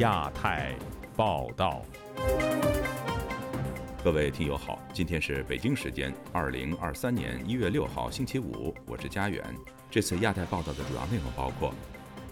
[0.00, 0.74] 亚太
[1.14, 1.82] 报道。
[4.02, 9.44] 各位听友好，今天是北京时间二零二三年一月六号星期五，我是佳远。
[9.90, 11.74] 这次亚太报道的主要内容包括：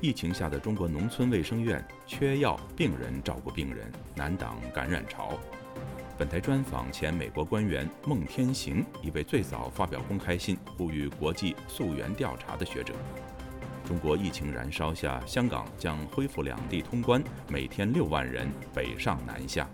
[0.01, 5.39] 疫情下的中国农村卫生院缺药，病人照顾病人，难挡感染潮。
[6.17, 12.95] 本台专访前美国官员孟天行，一位最早发表公开信呼吁国际溯源调查的学者。
[13.89, 19.67] 中国疫情燃烧下，香港将恢复两地通关，每天六万人北上南下。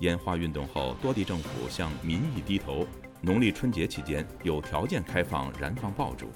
[0.00, 2.84] 烟花运动后，多地政府向民意低头。
[3.20, 6.28] 农历春节期间，有条件开放燃放爆竹。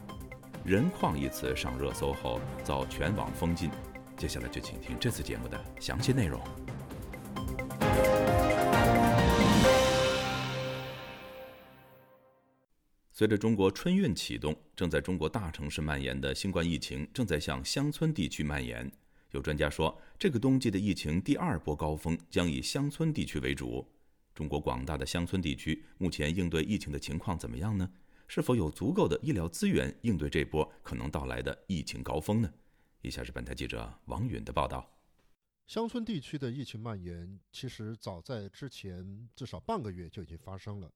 [0.64, 3.68] 人矿一词上热搜后遭全网封禁。
[4.16, 6.40] 接下来就请听这次节目的详细内容。
[13.16, 18.90] 随着中国春运启动，正在中国大城市蔓延的新冠疫情正在向乡村地区蔓延。
[19.30, 23.88] 有专家说，这个冬季的疫情第二波高峰将以乡村地区为主。
[24.34, 27.88] 中国广大的乡村地区目前应对疫情的情况怎么样呢？
[28.26, 32.52] 是否有足够的医疗资源应对这波可能到来的疫情高峰呢？
[33.02, 34.90] 以下是本台记者王允的报道。
[35.68, 40.90] 乡村地区的疫情蔓延，其实早在之前至少半个月就已经发生了。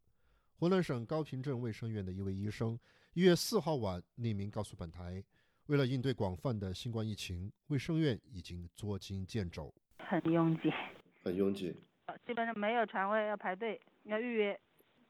[0.61, 2.77] 湖南省高平镇卫生院的一位医生，
[3.15, 5.23] 一月四号晚匿名告诉本台，
[5.67, 10.69] 为了应对广泛的新冠疫情，卫生院已经捉襟见肘，很拥挤，
[11.23, 11.73] 很拥挤，
[12.27, 14.61] 基本上没有床位，要排队，要预约，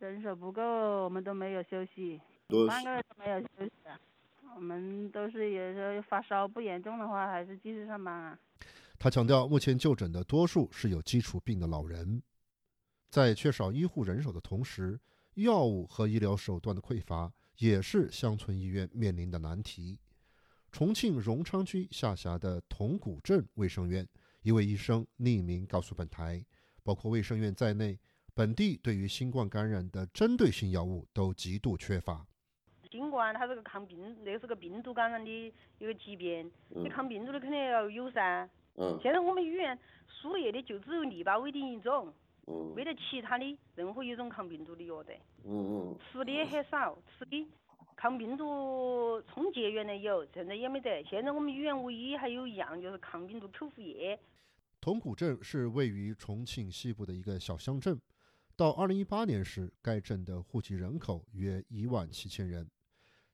[0.01, 0.63] 人手不够，
[1.05, 2.21] 我们都没有休息，
[2.69, 3.73] 半个月都没有休息，
[4.55, 8.39] 我们都是有时候发烧不严重的话，还是继续上班啊。
[8.99, 12.23] 他强调，目前就诊的多数是有基础病的老人，
[13.09, 15.01] 在缺少医护人手的同时。
[15.43, 19.99] 药物和医疗手段的匮乏也是乡村医院面临的难题。
[20.73, 24.07] 重庆荣昌区下辖的铜鼓镇卫生院
[24.43, 26.45] 一位医生匿名告诉本台，
[26.83, 27.99] 包括卫生院在内，
[28.35, 32.27] 本地对于新冠感染的针对性药物都极度缺乏。
[32.91, 35.31] 新冠它是个抗病，那是个病毒感染的
[35.79, 38.49] 一个疾病，你抗病毒的肯定要有噻。
[38.75, 38.99] 嗯。
[39.03, 39.79] 现在我们医院
[40.21, 42.13] 输液的就只有利巴韦定一种。
[42.75, 45.13] 没得其他的任何一种抗病毒的药的，
[45.45, 47.47] 嗯嗯，吃的也很少，吃的
[47.97, 51.03] 抗病毒冲剂原来有，现在也没得。
[51.05, 54.19] 现在我们医院唯一还有一样就是抗病毒口服液。
[54.81, 58.01] 铜鼓镇是位于重庆西部的一个小乡镇，
[58.57, 62.67] 到二零一八年时，该镇的户籍人口约一万七千人。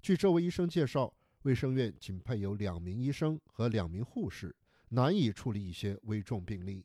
[0.00, 4.56] 据这位医生介绍，卫生院仅配有两名医生和两名护士，
[4.88, 6.84] 难以处理一些危重病例。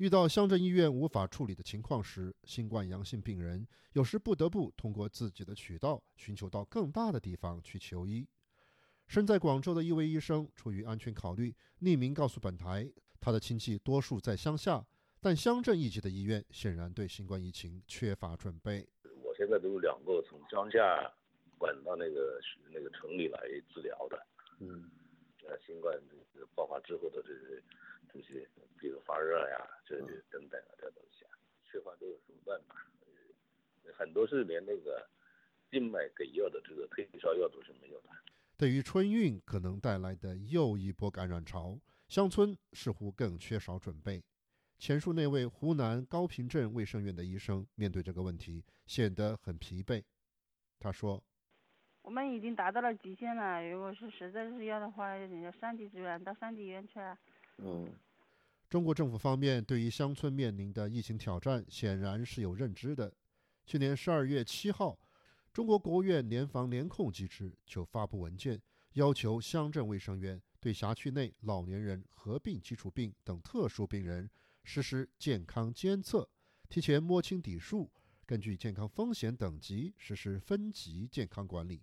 [0.00, 8.26] 遇到乡镇医院无法处理的情况时，新冠阳性病人有时不得不通过自己的渠道寻求到更大的地方去求医。
[9.06, 12.90] 身在广州的一位医生出于安全考虑，匿名告诉本台，
[13.20, 14.82] 他的亲戚多数在乡下，
[15.20, 18.88] 但乡镇一级的医院显然对新冠疫情缺乏准备。
[19.22, 21.12] 我现在都有两个从乡下
[21.58, 22.40] 管到那个
[22.72, 23.38] 那个城里来
[23.68, 24.18] 治疗的。
[24.60, 24.90] 嗯，
[25.46, 25.94] 呃，新冠
[26.54, 27.62] 爆发之后的这些。
[28.12, 28.48] 这些，
[28.78, 31.30] 比如发热呀，这些等等啊，这东西啊，
[31.64, 32.74] 缺乏都有什么办法？
[33.92, 35.06] 很多是连那个
[35.70, 38.08] 静脉给药的这个退烧药都是没有的。
[38.56, 41.78] 对于春运可能带来的又一波感染潮，
[42.08, 44.22] 乡村似乎更缺少准备。
[44.78, 50.02] 前述那位湖南高平镇卫生院的医生面对这个问题显得很疲惫。
[50.78, 51.22] 他说
[52.00, 57.18] ：“我们已经达到了极限了，如果是实在是要的话，要上级支援，到上级医院去啊。”
[57.62, 57.92] 嗯，
[58.68, 63.12] 中国政府方面对于乡村面临的疫情挑战显然是有认知的。
[63.66, 64.98] 去年十二月七号，
[65.52, 68.60] 中国国务院联防联控机制就发布文件，
[68.94, 74.30] 要求乡镇卫生院对辖区内老年人、合并基础病等特殊病人
[74.64, 76.28] 实施健康监测，
[76.68, 77.90] 提前摸清底数，
[78.24, 81.82] 根据健康风险等级实施分级健康管理。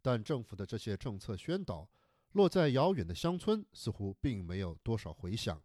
[0.00, 1.88] 但政府的这些政策宣导。
[2.32, 5.60] 落在遥远的乡村，似乎并没有多少回响。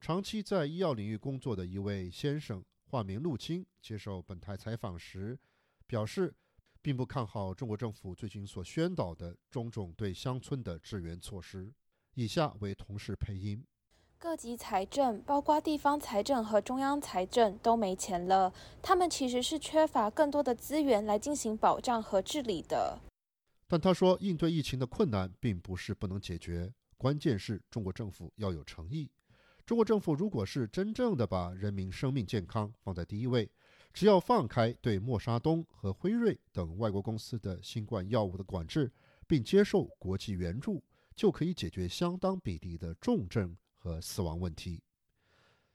[0.00, 5.38] 长期在医药领域工作的一位先生，化名陆青，接受本台采访时
[5.86, 6.34] 表示，
[6.82, 11.72] 并不看好中国政府最近所宣导的种种对乡村的支援措施。
[12.14, 13.64] 以下为同事配音：
[14.18, 18.52] 各级财政，包括地方财政和中央财政，都没钱了。
[18.82, 22.98] 他们其实是缺乏更多的资源来进行保障和治理的。
[23.70, 29.08] 但他说，应对疫情的困难并不是不能解决，关键是中国政府要有诚意。
[29.64, 33.48] 中国政府如果是真正的把人民生命健康放在第一位，
[33.92, 38.90] 只要放开对默沙东和辉瑞等外国公司的新冠药物的管制，
[39.28, 40.82] 并接受国际援助，
[41.14, 44.82] 就可以解决相当比例的重症和死亡问题。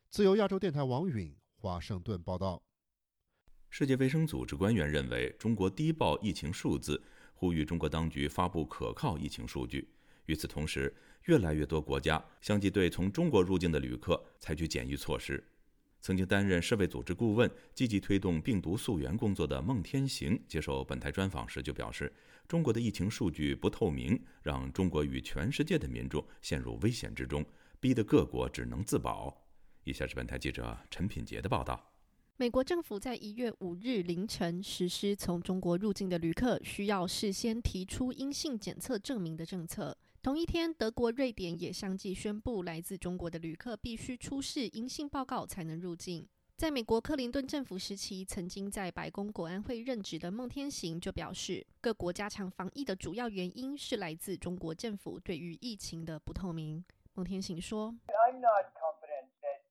[0.10, 2.62] 自由亚洲电台王允华盛顿报道。
[3.70, 7.02] 世界卫生组织官员认为，中国低报疫情数字，
[7.36, 9.88] 呼吁中国当局发布可靠疫情数据。
[10.26, 10.92] 与此同时，
[11.26, 15.44] 越来越多国家相继对从中国入境的旅客采取检疫措施。
[16.02, 22.12] 曾经担任世卫组织顾问、积极推动病毒溯源工作的孟天行接受本台专访时就表示，
[22.48, 27.44] 中国的疫情数据不透明，让中国与全世界的民众陷入危险之中，
[27.80, 29.36] 逼得各国只能自保。
[29.84, 31.95] 以下是本台记者陈品杰的报道。
[32.38, 39.98] 美国政府在一月五日凌晨实施从中国入境的旅客需要事先提出阴性检测证明的政策。
[40.22, 46.28] 同一天，德国、瑞典也相继宣布，来自中国的旅客必须出示阴性报告才能入境。
[46.58, 56.84] 在美国克林顿政府时期，曾经在白宫国安会任职的孟天行就表示，各国加强防疫的主要原因是来自中国政府对于疫情的不透明。
[57.14, 57.96] 孟天行说。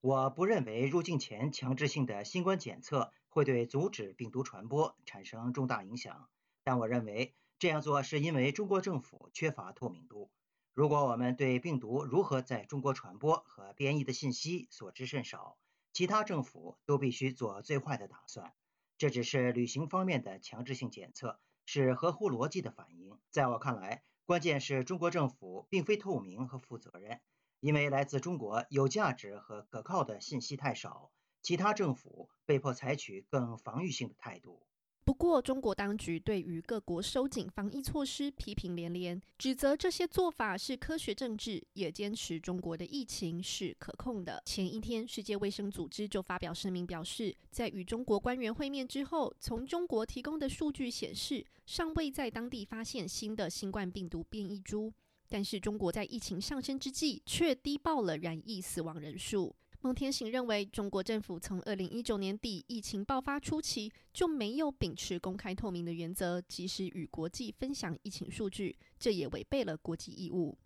[0.06, 6.28] 我不认为入境前强制性的新冠检测会对阻止病毒传播产生重大影响，
[6.62, 10.30] 但我认为这样做是因为中国政府缺乏透明度。
[10.74, 15.56] 如果我们对病毒如何在中国传播和变异的信息所知甚少，
[15.94, 18.52] 其他政府都必须做最坏的打算。
[18.98, 23.18] 这只是旅行方面的强制性检测，是合乎逻辑的反应。
[23.30, 27.22] 在我看来，关键是中国政府并非透明和负责任。
[27.64, 34.60] 因为来自中国有价值和可靠的信息太少，其他政府被迫采取更防御性的态度。
[35.02, 44.42] 不过，中国当局对于各国收紧防疫措施批评连连，指责这些做法是科学政治，也坚持中国的疫情是可控的。
[44.44, 54.92] 前一天，世界卫生组织就发表声明表示，在与中国官员会面之后，从中国提供的数据显示，尚未在当地发现新的新冠病毒变异株。
[55.28, 59.54] 但是中国在疫情上升之际，却低报了染疫死亡人数。
[59.80, 70.56] 孟天行认为，中国政府从二零一九年底疫情爆发初期就没有秉持公开透明的原则，及时与国际分享疫情数据，这也违背了国际义务。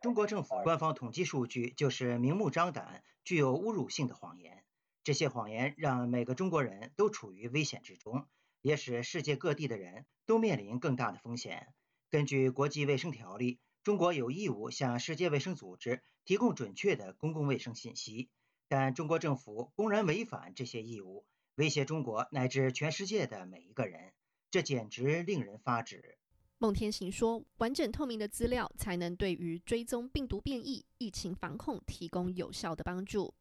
[0.00, 4.64] 中国政府官方统计数据就是明目张胆、具有侮辱性的谎言，
[5.04, 8.26] 这些谎言让每个中国人都处于危险之中。
[8.66, 11.68] 也使世界各地的人都面临更大的风险。
[12.10, 18.28] 根据国际卫生条例，中国有义务向世界卫生组织提供准确的公共卫生信息，
[18.66, 21.24] 但中国政府公然违反这些义务，
[21.54, 24.12] 威胁中国乃至全世界的每一个人，
[24.50, 26.18] 这简直令人发指。
[26.58, 33.32] 孟天行说：“完整透明的资料才能对于追踪病毒变异、疫情防控提供有效的帮助。”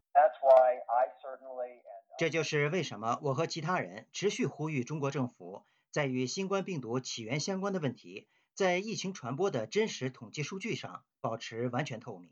[2.17, 12.29] 这就是为什么我和其他人持续呼吁中国政府，在与新冠病毒起源相关的问题，在疫情传播的真实统计数据上保持完全透明，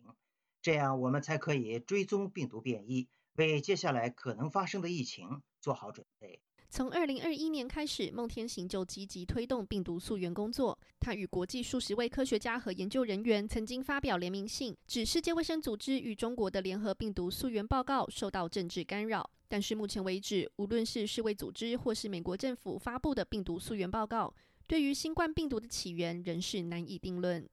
[0.62, 6.40] 这样我们才可以追踪病毒变异，为接下来可能发生的疫情做好准备。
[6.70, 10.80] 从二零二一年开始，孟天行就积极推动病毒溯源工作。
[11.00, 19.30] 他与国际数十位科学家和研究人员曾经发表联名信，指世界卫生组织与中国的联合病毒溯源报告受到政治干扰。
[19.54, 24.34] 但是目前为止，无论是世卫组织或是美国政府发布的病毒溯源报告，
[24.68, 27.48] 对于新冠病毒的起源仍是难以定论。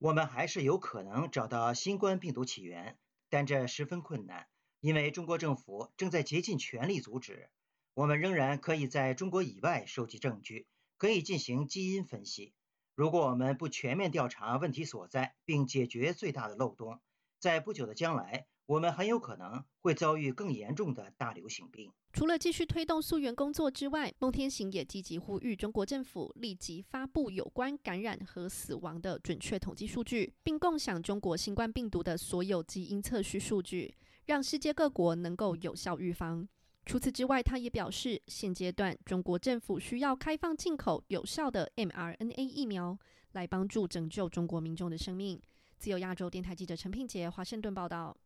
[0.00, 2.98] 我们还是有可能找到新冠病毒起源，
[3.30, 4.48] 但这十分困难，
[4.80, 7.48] 因为中国政府正在竭尽全力阻止。
[7.94, 10.66] 我们仍然可以在中国以外收集证据，
[10.98, 12.52] 可以进行基因分析。
[12.94, 17.00] 如果我们不全面调查问题所在，并解决最大的漏洞，
[17.38, 18.46] 在不久的将来。
[18.66, 21.92] 我们很有可能会遭遇更严重的大流行病。
[22.12, 33.94] 除了继续推动溯源工作之外，孟天行也积极呼吁中国政府立即发布有关感染和死亡的准确统计数据，并共享中国新冠病毒的所有基因测序数据，
[34.24, 36.48] 让世界各国能够有效预防。
[36.86, 42.98] 除此之外，他也表示，现阶段中国政府需要开放进口有效的 mRNA 疫苗，
[43.32, 45.40] 来帮助拯救中国民众的生命。
[45.78, 48.16] 自由亚洲电台记者陈品杰华盛顿报道。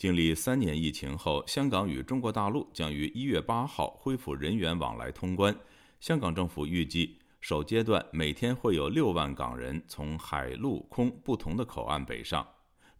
[0.00, 5.54] 经历三年疫情后，香港与中国大陆将于一月八号恢复人员往来通关。
[6.00, 12.48] 香港政府预计，首阶段每天会有六万港人从海陆空不同的口岸北上，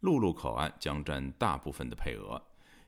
[0.01, 2.39] 陆路口岸将占大部分的配额。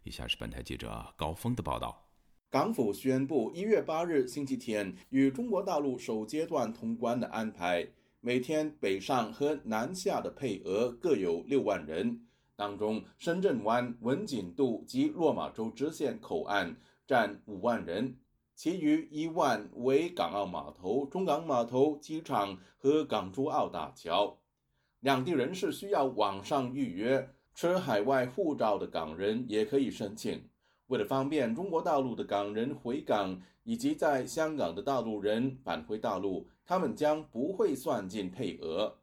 [0.03, 2.05] 以下是本台记者高峰的报道：
[2.51, 7.87] 港府宣布一月八日星期天与中国大陆首阶段通关的安排，
[8.21, 12.27] 每天北上和南下的配额各有六万人。
[12.55, 16.75] 当中，深圳湾、文锦渡及落马洲支线口岸
[17.07, 18.17] 占五万人，
[18.55, 24.37] 其余一万为港澳码头、中港码头、机场和港珠澳大桥。
[24.99, 27.29] 两地人士需要网上预约。
[27.55, 30.49] 持海外护照的港人也可以申请。
[30.87, 38.97] 为了方便中国大陆的港人回港，以及在香港的大陆人返回大陆，他们将不会算进配额。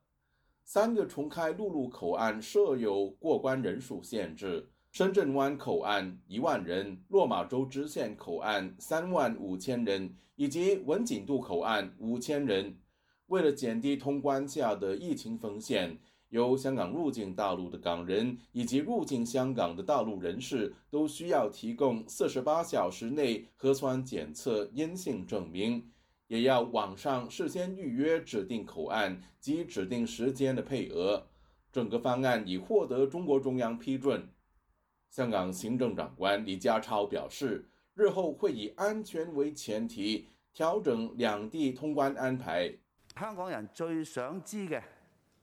[0.72, 12.78] 三个重开陆路口岸设有过关人数限制：深圳湾口岸一万人，落马洲支线口岸三万五千人，以及文锦渡口岸五千人。
[13.26, 15.98] 为了减低通关下的疫情风险。
[16.28, 25.90] 由香港入境大陆的港人以及入境香港的大陆人士都需要提供四十八小时内核酸检测阴性证明，
[26.30, 31.26] 也要网上事先预约指定口岸及指定时间的配额。
[31.72, 34.28] 整个方案已获得中国中央批准。
[35.10, 42.72] 香港行政长官李家超表示，日后会以安全为前提调整两地通关安排。
[43.18, 44.80] 香港人最想知嘅。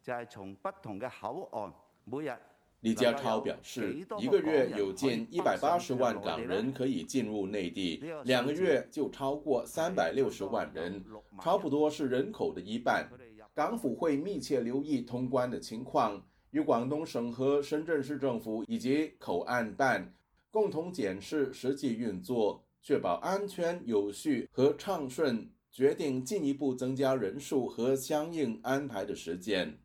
[0.01, 1.74] 在从不同的口岸，
[2.06, 2.32] 每日。
[2.81, 11.03] 李家超表示，一个月有近一百八十万港人可以进入内地，两个月就超过三百六十万人，
[11.41, 13.10] 差不多是人口的一半。
[13.55, 20.13] 港府会密切留意通关的情况，与广东省和深圳市政府以及口岸办
[20.51, 29.79] 共同检视实际运作，确保安全、有序和畅顺，决定进一步增加人数和相应安排的时间。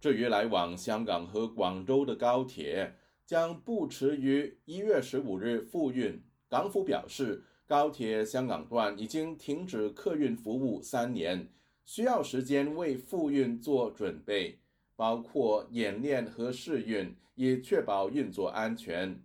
[0.00, 6.22] 至于来往香港和广州的高铁，将不迟于一月十五日复运。
[6.48, 11.48] 港府表示，高铁香港段已经停止客运服务三年，
[11.84, 14.60] 需要时间为复运做准备，
[14.94, 19.20] 包括演练和试运，以确保运作安全。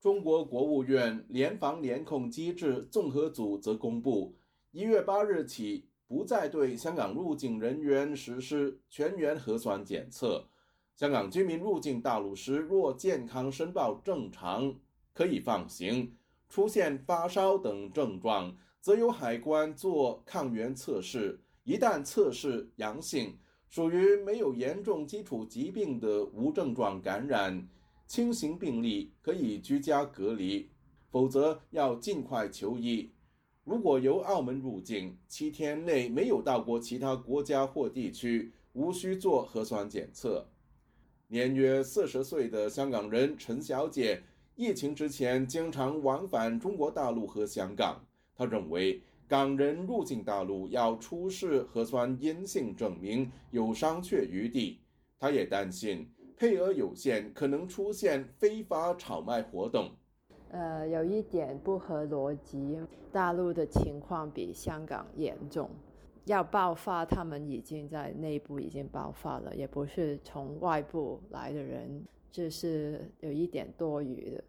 [0.00, 4.34] 中国国务院联防联控机制综合组则公布，
[4.72, 5.84] 一月八日起。
[6.12, 10.46] 不再对香港入境人员实施全员核酸检测。
[10.94, 14.74] 香港居民入境大陆时，若健康申报正常，
[15.14, 16.12] 可以放行；
[16.50, 21.40] 出现发烧等症状，则由海关做抗原测试。
[21.64, 23.38] 一旦测试阳性，
[23.70, 27.66] 属于没有严重基础疾病的无症状感染，
[28.06, 30.68] 轻型病例可以居家隔离；
[31.10, 33.10] 否则要尽快求医。
[33.64, 40.44] 如果由澳门入境，七天内没有到过其他国家或地区，无需做核酸检测。
[41.28, 44.20] 年约四十岁的香港人陈小姐，
[44.56, 48.04] 疫情之前经常往返中国大陆和香港。
[48.36, 54.80] 她认为，港人入境大陆要出示核酸阴性证明有商榷余地。
[55.20, 59.92] 她也担心配额有限，可能出现非法炒卖活动。
[60.52, 62.78] 呃，有一点不合逻辑。
[63.10, 65.68] 大陆的情况比香港严重，
[66.24, 74.44] 要爆发，他们已经在内部已经爆发了，也不是从外部来的人，这是有一点多余的。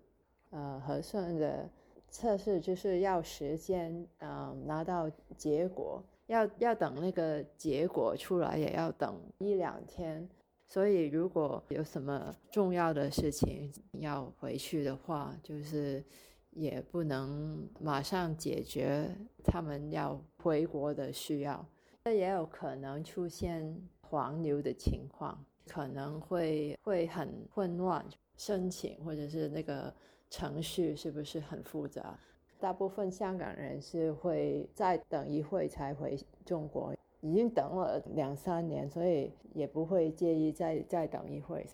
[0.52, 1.70] 呃，核酸的
[2.10, 10.30] 测试就是要时间，嗯，拿到结果，要要等那个结果出来，也要等一两天。
[10.74, 16.04] 所以，如果有什么重要的事情要回去的话，就是
[16.50, 19.08] 也不能马上解决
[19.44, 21.64] 他们要回国的需要。
[22.06, 28.04] 这也有可能出现黄牛的情况，可能会会很混乱，
[28.36, 29.94] 申请或者是那个
[30.32, 32.20] 程序是不是很复杂？
[32.60, 36.96] 大部分香港人是会再等一会才回中国。
[37.24, 41.66] 已经等了两三年，所以也不会介意再再等一会。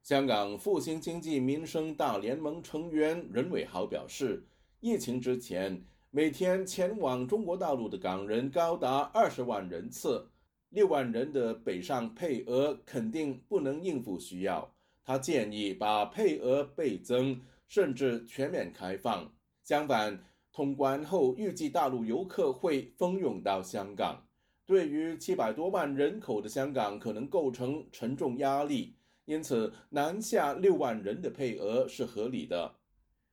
[0.00, 4.46] 香港复兴经济民生大联盟成员任伟豪表示，
[4.78, 10.24] 疫情之前每天前往中国大陆的港人高达二十万人次，
[10.70, 14.72] 六万人的北上配额肯定不能应付需要。
[15.04, 19.32] 他建议把配额倍增，甚至全面开放。
[19.64, 24.22] 相反，通关后预计大陆游客会蜂拥到香港。
[24.66, 32.74] 对于七百多万人口的香港，可能构成沉重压力，因此南下六万人的配额是合理的。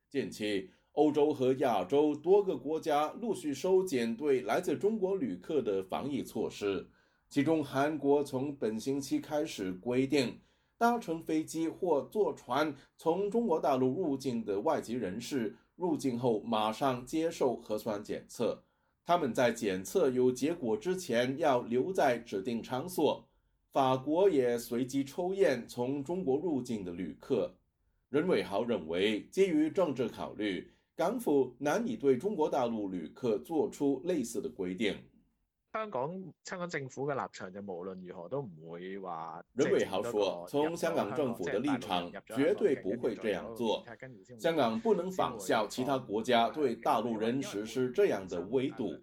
[0.08, 6.88] 近期，欧洲和亚洲多个国家陆续收紧对来自中国旅客的防疫措施，
[7.28, 10.38] 其中韩国从本星期开始规定，
[10.78, 18.62] 搭乘飞机或坐船从中国大陆入境的外籍人士，入境后马上接受核酸检测。
[19.06, 23.28] 他们在检测有结果之前要留在指定场所。
[23.70, 27.54] 法国也随机抽验从中国入境的旅客。
[28.08, 34.96] 任伟豪认为，基于政治考虑，港府难以对中国大陆旅客做出类似的规定。
[35.74, 39.44] 香港香港政府嘅立場就無論如何都唔會話。
[39.54, 43.84] 任偉豪說：從香港政府的立場，絕對不會這樣做。
[44.38, 48.94] 香港不能仿效其他國家對大陸人實施這樣的圍堵。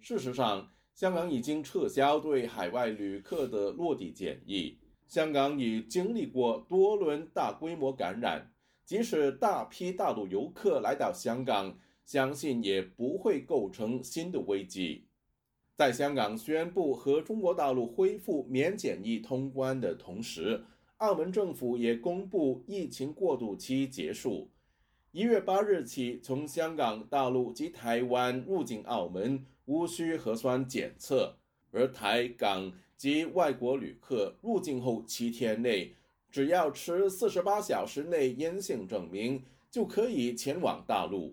[0.00, 4.78] 事實上，香港已經撤銷對海外旅客的落地檢疫。
[5.08, 8.52] 香港已經歷過多輪大規模感染，
[8.86, 15.09] 即使大批大陸遊客來到香港，相信也不會構成新的危機。
[15.80, 20.62] 在香港宣布和中國大陸恢復免檢疫通關的同時，
[20.98, 24.50] 澳門政府也公布疫情過渡期結束。
[25.12, 31.32] 一月八日起，從香港、大陸及台灣入境澳門無需核酸檢測，
[31.72, 35.94] 而台港及外國旅客入境後七天內，
[36.30, 41.32] 只要持四十八小時內陰性證明，就可以前往大陸。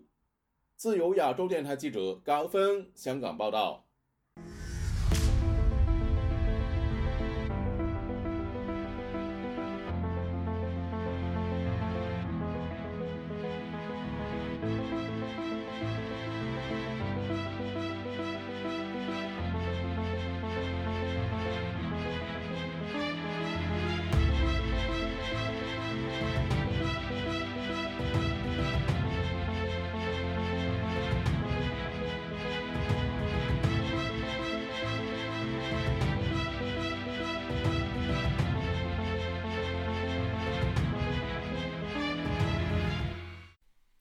[0.77, 3.83] 自由亞洲電台記者高峰香港報道。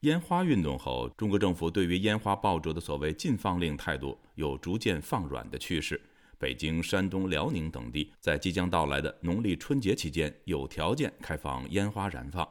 [0.07, 5.99] 烟花运动后，中国政府对于烟花爆竹的所谓禁放令态度有逐渐放软的趋势。
[6.39, 12.47] 北京、山东、辽宁等地在即将到来的农历春节期间有条件开放烟花燃放。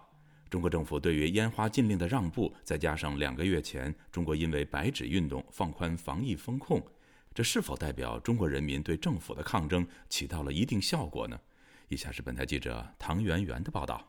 [0.50, 6.82] 中国政府对于烟花禁令的让步，再加上两个月前中国因为白纸运动放宽防疫风控，
[7.32, 11.40] 这是否代表中国人民对政府的抗争起到了一定效果呢？
[11.88, 14.06] 以下是本台记者唐媛媛的报道。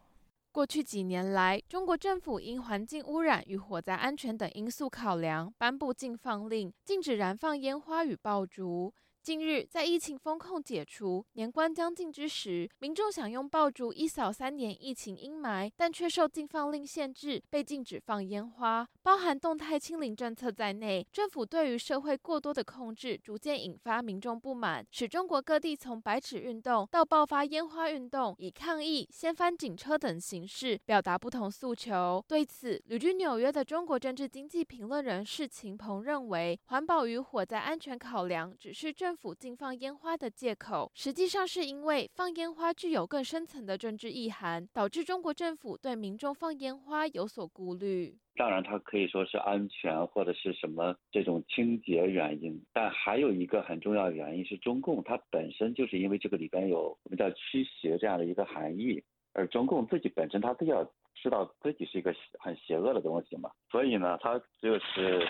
[0.57, 8.91] 过去几年来，中国政府因环境污染与火灾安全等因素考量，颁布禁放令，禁止燃放烟花与爆竹。
[9.27, 18.87] 近日，在疫情封控解除、年关将近之时，民众想用爆竹一扫三年疫情阴霾，但却受禁放令限制，被禁止放烟花。
[19.03, 32.23] 包含动态清零政策在内，政府对于社会过多的控制，逐渐引发民众不满，使中国各地从白紙運動到爆发烟花运动，以抗议、掀翻警车等形式表达不同诉求。
[32.29, 48.15] 对此，旅居纽约的中国政治经济评论人士秦鹏认为，环保与火灾安全考量只是政府禁放烟花的借口，实际上是因为放烟花具有更深层的政治意涵，导致中国政府对民众放烟花有所顾虑。
[48.35, 59.03] 当然，它可以说是安全或者是什么这种清洁原因，但还有一个很重要的原因是中共它本身就是因为这个里边有我们叫驱邪这样的一个含义，
[59.33, 65.27] 而中共自己本身它比較知道自己是一个很邪恶的东西嘛，所以呢，它就是。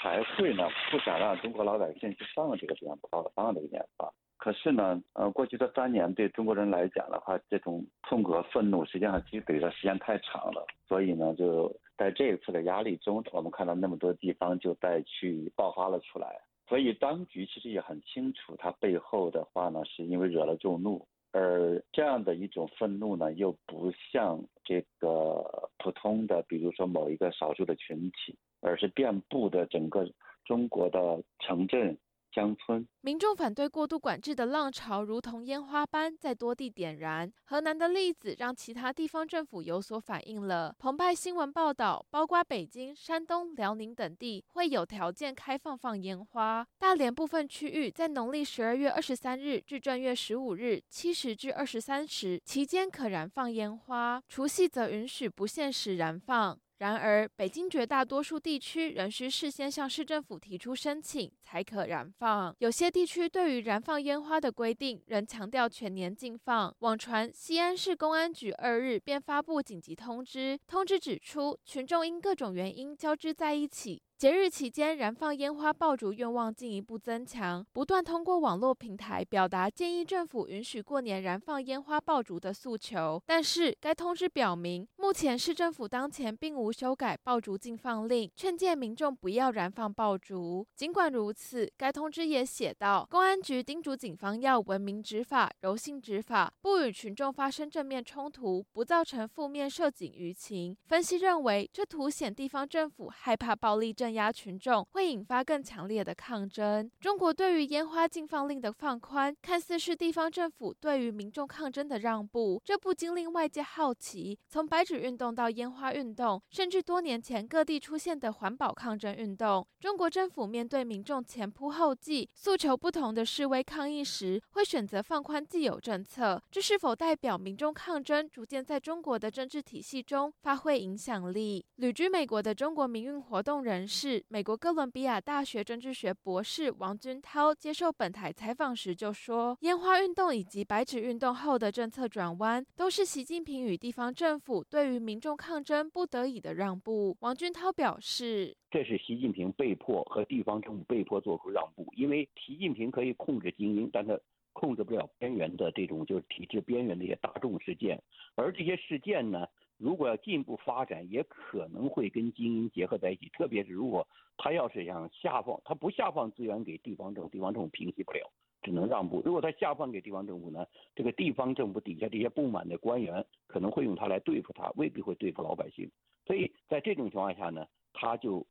[0.00, 4.08] 才会呢，不想让中国老百姓去放這個煙花，放這個煙花。
[4.36, 16.40] 可是呢，呃，过去這三年对中国人来讲的话，这种痛和愤怒实际上积累的时间太长了，所以呢，就在这一次的压力中，我们看到那么多地方就再去爆发了出来。
[16.68, 28.38] 所以当局其实也很清楚，它背后的话呢，是因为惹了众怒，而这样的一种愤怒呢，又不像这个普通的，比如说某一个少数的群体。
[28.60, 30.08] 而是遍布的整个
[30.44, 30.98] 中国的
[31.38, 31.96] 城镇、
[32.32, 37.32] 乡村，民众反对过度管制的浪潮如同烟花般在多地点燃。
[37.44, 40.74] 河南的例子让其他地方政府有所反应了。
[40.78, 46.66] 澎湃新闻报道，包括北京、山东、辽宁等地会有条件开放放烟花。
[46.78, 56.58] 大连部分区域在农历十二月二十三日至正月十五日七时至二十三时期间可燃放烟花，除夕则允许不限时燃放。
[56.78, 62.54] 然而，北京绝大多数地区仍需事先向市政府提出申请才可燃放。
[62.60, 66.72] 有些地区对于燃放烟花的规定仍强调全年禁放。
[66.78, 74.00] 网传西安市公安局二日便发布紧急通知，通知指出，群众因各种原因交织在一起。
[74.18, 83.22] 节日期间燃放烟花爆竹愿望进一步增强，不断通过网络平台表达建议政府允许过年燃放烟花爆竹的诉求。
[83.26, 90.66] 但是该通知表明，目前市政府当前并无修改爆竹禁放令，劝诫民众不要燃放爆竹。
[90.74, 100.76] 尽管如此，该通知也写道，公安局叮嘱警方要文明执法、柔性执法，不与群众发生正面冲突，不造成负面涉警舆情。
[100.88, 104.07] 分析认为，这凸显地方政府害怕暴力鎮。
[104.08, 106.90] 镇压群众，会引发更强烈的抗争。
[106.98, 131.62] 中国对于烟花禁放令的放宽，看似是地方政府对于民众抗争的让步，这不禁令外界好奇：从白纸运动到烟花运动，甚至多年前各地出现的环保抗争运动，中国政府面对民众前仆后继、诉求不同的示威抗议时，会选择放宽既有政策，这是否代表民众抗争逐渐在中国的政治体系中发挥影响力？
[131.76, 154.16] 旅居美国的中国民运活动人士、是美国哥伦比亚大学政治学博士王军涛接受本台采访时就说：“烟花运动以及白纸运动后的政策转弯，都是习近平与地方政府对于民众抗争不得已的让步。”王军涛表示：“这是习近平被迫和地方政府被迫做出让步，因为习近平可以控制精英，但他
[154.52, 158.00] 控制不了边缘的这种就是体制边缘的一些大众事件，
[158.36, 159.44] 而这些事件呢。”
[159.78, 163.28] 如果要进一步发展，也可能会跟精英结合在一起。
[163.30, 168.30] 特别是如果他要是想下放，他不下放资源给地方政府，地方政府平息不了，
[168.62, 169.22] 只能让步。
[169.24, 175.90] 如果他下放给地方政府呢，这个地方政府底下这些不满的官员可能会用他来对付他，未必会对付老百姓。
[176.26, 178.46] 所以在这种情况下呢，他就。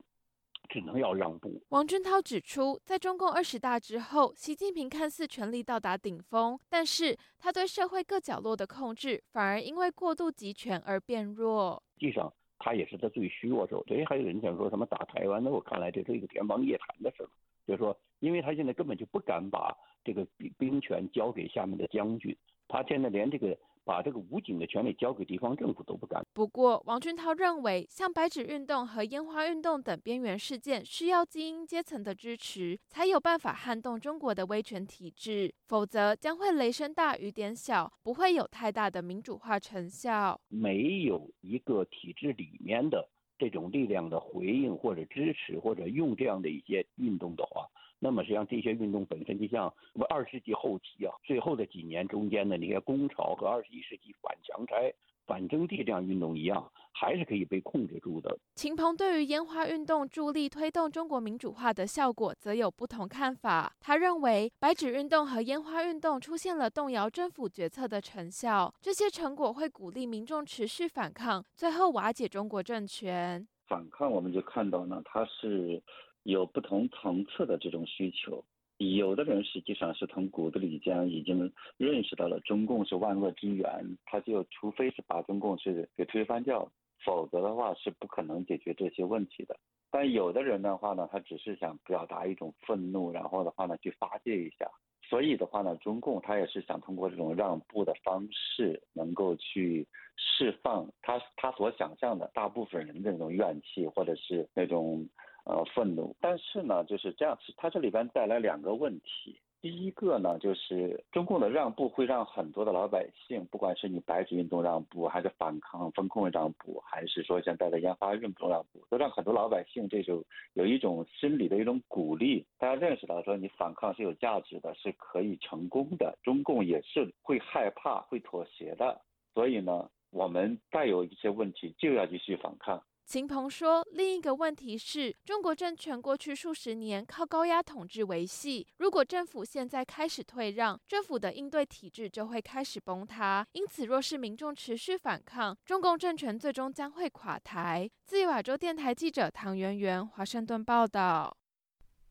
[0.69, 1.61] 只能要让步。
[1.69, 11.81] 王俊涛指出，在中共二十大之后，习近平看似权力到达顶峰，但是他对社会各角落的控制反而因为过度集权而变弱。
[11.99, 13.83] 实际上，他也是他最虚弱时候。
[13.85, 17.29] 所以还有人想说什么打台湾，那我看来这是一个天方夜谭的事儿。
[17.65, 22.35] 就是说，因为他现在根本就不敢把这个兵兵权交给下面的将军，
[22.67, 23.57] 他现在连这个。
[23.87, 26.21] 把这个武警的权利交给地方政府都不敢。
[26.33, 40.37] 不过，王俊涛认为，像白纸运动和烟花运动等边缘事件，需要精英阶层的支持，才有办法撼动中国的威权体制，否则将会雷声大雨点小，不会有太大的民主化成效。
[40.49, 43.07] 没有一个体制里面的
[43.39, 47.65] 这种力量的回应或者支持，或者用这样的一些运动的话。
[47.99, 54.93] 那么实际上，这些运动本身就像我们二十世纪后期啊，最后的几年中间的那些工潮和二十一世纪反强拆、
[55.25, 58.37] 反征地这样运动一样，还是可以被控制住的。
[58.53, 63.73] 秦鹏对于烟花运动助力推动中国民主化的效果，则有不同看法。
[63.79, 73.47] 他认为，白纸运动和烟花运动出现了动摇政府决策的成效，这些成果会鼓励民众持续反抗，最后瓦解中国政权。
[73.67, 75.81] 反抗，我们就看到呢，它是。
[76.27, 78.43] 有不同层次的这种需求，
[78.79, 86.69] 有的人实际上是从骨子里将已经认识到了中共是万恶之源，他就除非是把中共是给推翻掉，
[87.05, 89.57] 否则的话是不可能解决这些问题的。
[89.89, 94.69] 但有的人的话呢，他只是想表达一种愤怒，然后的话呢去发泄一下。
[95.09, 99.87] 所以的话呢，中共他也是想通过这种让步的方式，能够去
[100.17, 105.07] 释放他他所想象的大部分人的那种怨气，或者是那种。
[105.47, 109.39] 呃，愤怒，但是呢，就是这样，它这里边带来两个问题。
[109.61, 120.21] 第一个呢，就是中共的让步会让很多的老百姓，不管是你白纸运动让步，还是反抗风控让步，还是说现在的烟花运动让步，都让很多老百姓这种
[120.53, 126.17] 有一种心理的一种鼓励，大家认识到说你反抗是有价值的，是可以成功的。
[126.23, 129.01] 中共也是会害怕、会妥协的，
[129.33, 132.83] 所以呢，我们再有一些问题就要继续反抗。
[133.07, 143.47] 秦鹏说：“另一个问题是中国政权过去数十年靠高压统治维系，如果政府现在开始退让，政府的应对体制就会开始崩塌。
[143.53, 151.37] 因此，若是民众持续反抗，中共政权最终将会垮台。”自由亚洲电台记者唐媛媛华盛顿报道。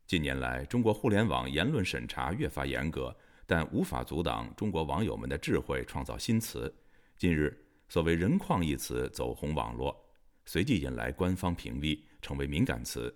[0.06, 3.14] 近年来，中国互联网言论审查越发严格，
[3.46, 6.74] 但无法阻挡中国网友们的智慧创造新词。
[7.18, 7.54] 近日，
[7.86, 9.94] 所谓“人矿”一词走红网络。
[10.46, 13.14] 随即引来官方屏蔽，成为敏感词。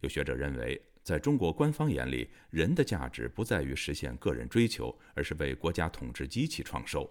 [0.00, 7.08] 有学者认为，在中国官方眼里，人的价值不在于实现个人追求，而是为国家统治机器创收。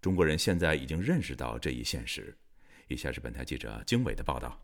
[0.00, 2.36] 中国人现在已经认识到这一现实。
[2.88, 4.60] 以下是本台记者经纬的报道。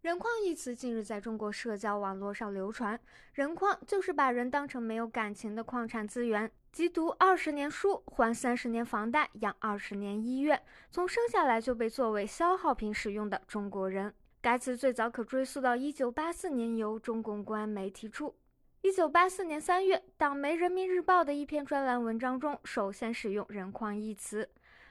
[0.00, 2.98] 人矿一词近日在中国社交网络上流传，
[3.32, 14.14] 人矿就是把人当成没有感情的矿产资源，即读二十年书，还三十年房贷，养二十年医院，从生下来就被作为消耗品使用的中国人。
[14.40, 18.36] 该词最早可追溯到一九八四年，由中共官媒提出。
[18.82, 24.48] 一九八四年三月，党媒《人民日报》的一篇专栏文章中，首先使用“人矿”一词。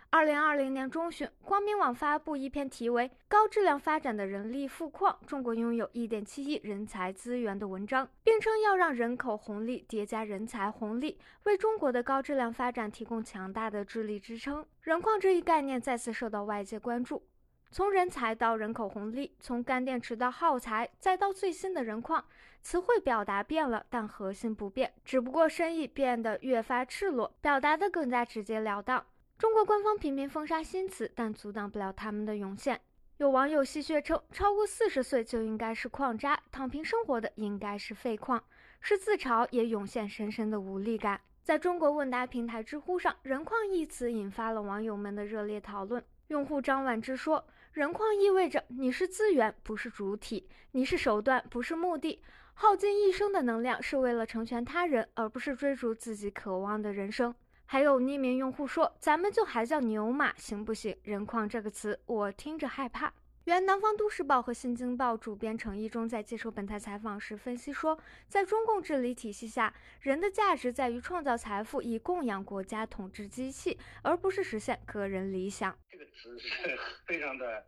[0.10, 14.66] 二零二零年中旬，光明网发布一篇题为《高质量发展的人力富矿：中国拥有一点七亿人才资源》的文章，并称要让人口红利叠加人才红利，为中国的高质量发展提供强大的智力支撑。
[14.82, 17.22] 人矿这一概念再次受到外界关注。
[17.70, 22.24] 从人才到人口红利，从干电池到耗材，再到最新的人矿，
[22.62, 29.06] 词汇表达变了，但核心不变，只不过深意变得越发赤裸，表达的更加直截了当。
[29.38, 32.82] 中国官方频频封杀新词，但阻挡不了他们的涌现。
[33.18, 38.44] 有网友戏谑称，超过四十岁就应该是矿渣，躺平生活的应该是废矿，
[38.82, 41.22] 是自嘲也涌现深深的无力感。
[41.44, 46.04] 在中国问答平台知乎上，“人矿”一词引发了网友们的热烈讨论。
[46.30, 47.46] 用户张婉之说。
[47.74, 52.24] 人矿意味着你是资源，不是主体；你是手段，不是目的。
[52.56, 57.36] 耗尽一生的能量是为了成全他人，而不是追逐自己渴望的人生。
[57.70, 60.98] 还有匿名用户说：“咱们就还叫牛马行不行？
[61.04, 68.00] 人矿这个词，我听着害怕。”原南方都市报和新京报主编程一中在接受本台采访时分析说，
[68.30, 75.78] 在中共治理体系下，人的价值在于创造财富，以供养国家统治机器，而不是实现个人理想。
[75.90, 77.66] 这个词是 非常的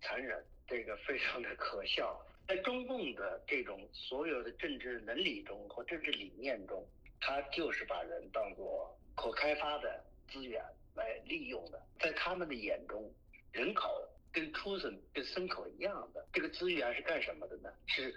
[0.00, 2.16] 残忍，这个非常的可笑。
[2.46, 6.86] 在中共的这种所有的政治伦理中和政治理念中，
[7.20, 10.62] 他就是把人当作可开发的资源
[10.94, 11.80] 来利用的。
[12.00, 13.12] 在他们的眼中，
[13.52, 13.88] 人口。
[14.34, 17.70] 跟畜生、跟牲口一样的，这个资源是干什么的呢？
[17.86, 18.12] 是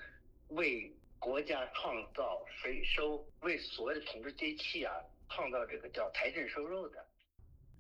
[0.48, 4.92] 为国家创造税收，为所谓的统治机器啊
[5.30, 7.06] 创造这个叫财政收入的。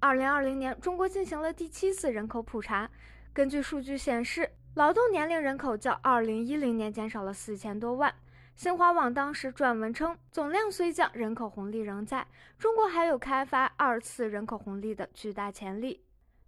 [0.01, 2.91] 二零二零年，中国进行了第七次人口普查，
[3.33, 8.13] 根据数据显示，劳动年龄人口较二零一零年减少了四千多万。
[8.57, 12.25] 新华网当时撰文称，总量虽降，人口红利仍在，
[12.57, 16.01] 中国还有开发二次人口红利的巨大潜力。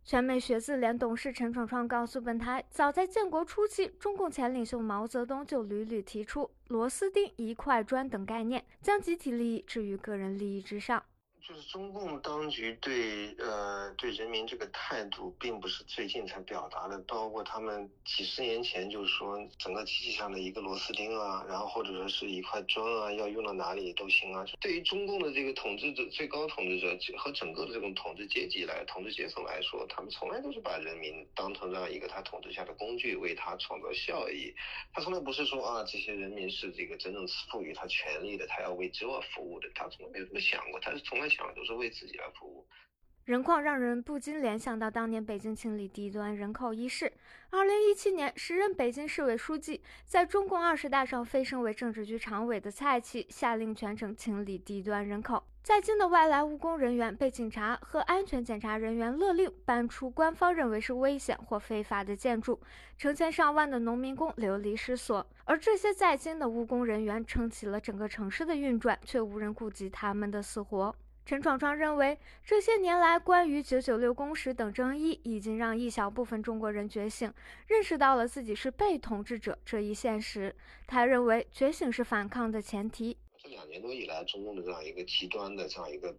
[0.04, 11.04] 全美学子联董事陈闯闯告诉本台，早在建国初期，中共前领袖毛泽东就屡屡提出“螺丝钉”“一块砖”等概念，将集体利益置于个人利益之上。
[11.47, 24.45] 就是中共当局对呃对人民这个态度，并不是最近才表达的，包括他们几十年前就是说，整个机器上的一个螺丝钉啊，然后或者说是一块砖啊，要用到哪里都行啊。
[24.60, 34.54] 对于中共的这个统治者、最高统治者和整个的这种统治阶级来、统治阶层来说，他们从来都是把人民当成这样一个他统治下的工具，为他创造效益。
[34.93, 38.99] 他从来不是说啊，这些人民是这个真正赋予他权利的，他要为这
[39.34, 41.50] 服务的，他从来没有这么想过，他是从来想。
[41.56, 42.65] 都是为自己来服务。
[43.26, 47.12] 人矿让人不禁联想到当年北京清理低端人口一事。
[47.52, 55.44] 二零一七年，时任北京市委书记，在中共二十大上飞升为政治局常委的蔡奇，下令全城清理低端人口。
[55.62, 62.60] 在京的外来务工人员被警察和安全检查人员勒令搬出官方认为是危险或非法的建筑，
[62.98, 65.24] 成千上万的农民工流离失所。
[65.46, 70.96] 而这些在京的务工人员撑起了整个城市的运转，却无人顾及他们的死活。
[71.30, 77.32] 陈闯闯认为，这些年来关于“九九六”工时等争议，已经让一小部分中国人觉醒，
[77.68, 80.56] 认识到了自己是被统治者这一现实。
[80.88, 83.15] 他认为，觉醒是反抗的前提。
[83.38, 86.12] 这两年多以来，中共的这样一个极端的这样一个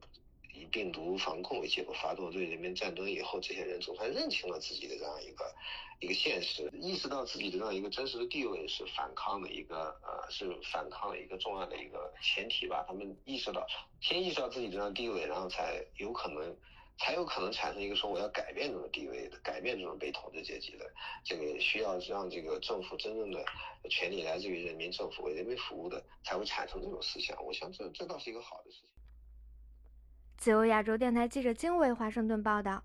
[0.61, 5.55] 以病毒防控为结果发动对人民战争以后，这些人总算认清了自己的这样一个。
[6.03, 12.83] 一个现实，意识到自己的这样一个真实的地位是反抗的一个呃，是反抗的一个重要的一个前提吧。
[12.89, 13.67] 他们意识到，
[14.01, 16.57] 先意识到自己这样地位，然后才有可能，
[16.97, 20.91] 才有可能产生一个说我要改变这种地位的，改变这种被统治阶级的
[21.23, 23.45] 这个需要让这个政府真正的
[23.91, 27.37] 权利来自于人民，政府为人民服务的，才会产生这种思想。
[27.45, 28.89] 我想这这倒是一个好的事情。
[30.41, 32.83] 自由亚洲电台记者经纬华盛顿报道。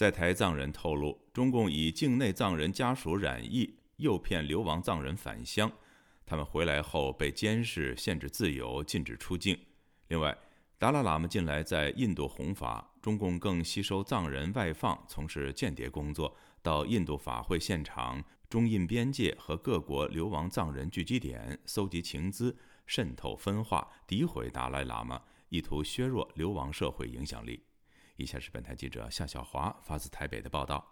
[0.00, 5.70] 在台藏人透露，中共以境内藏人家属染疫，诱骗流亡藏人返乡。
[6.24, 9.54] 他们回来后被监视、限制自由、禁止出境。
[10.08, 10.34] 另外，
[10.78, 27.62] 达赖喇嘛近来在印度弘法，中共更吸收藏人外放，从事间谍工作，到印度法会现场、中印边界和各国流亡藏人聚集点搜集情资，渗透分化、诋毁达赖喇嘛，意图削弱流亡社会影响力。
[28.20, 30.84] 以下是本台记者夏小华发自台北的报道。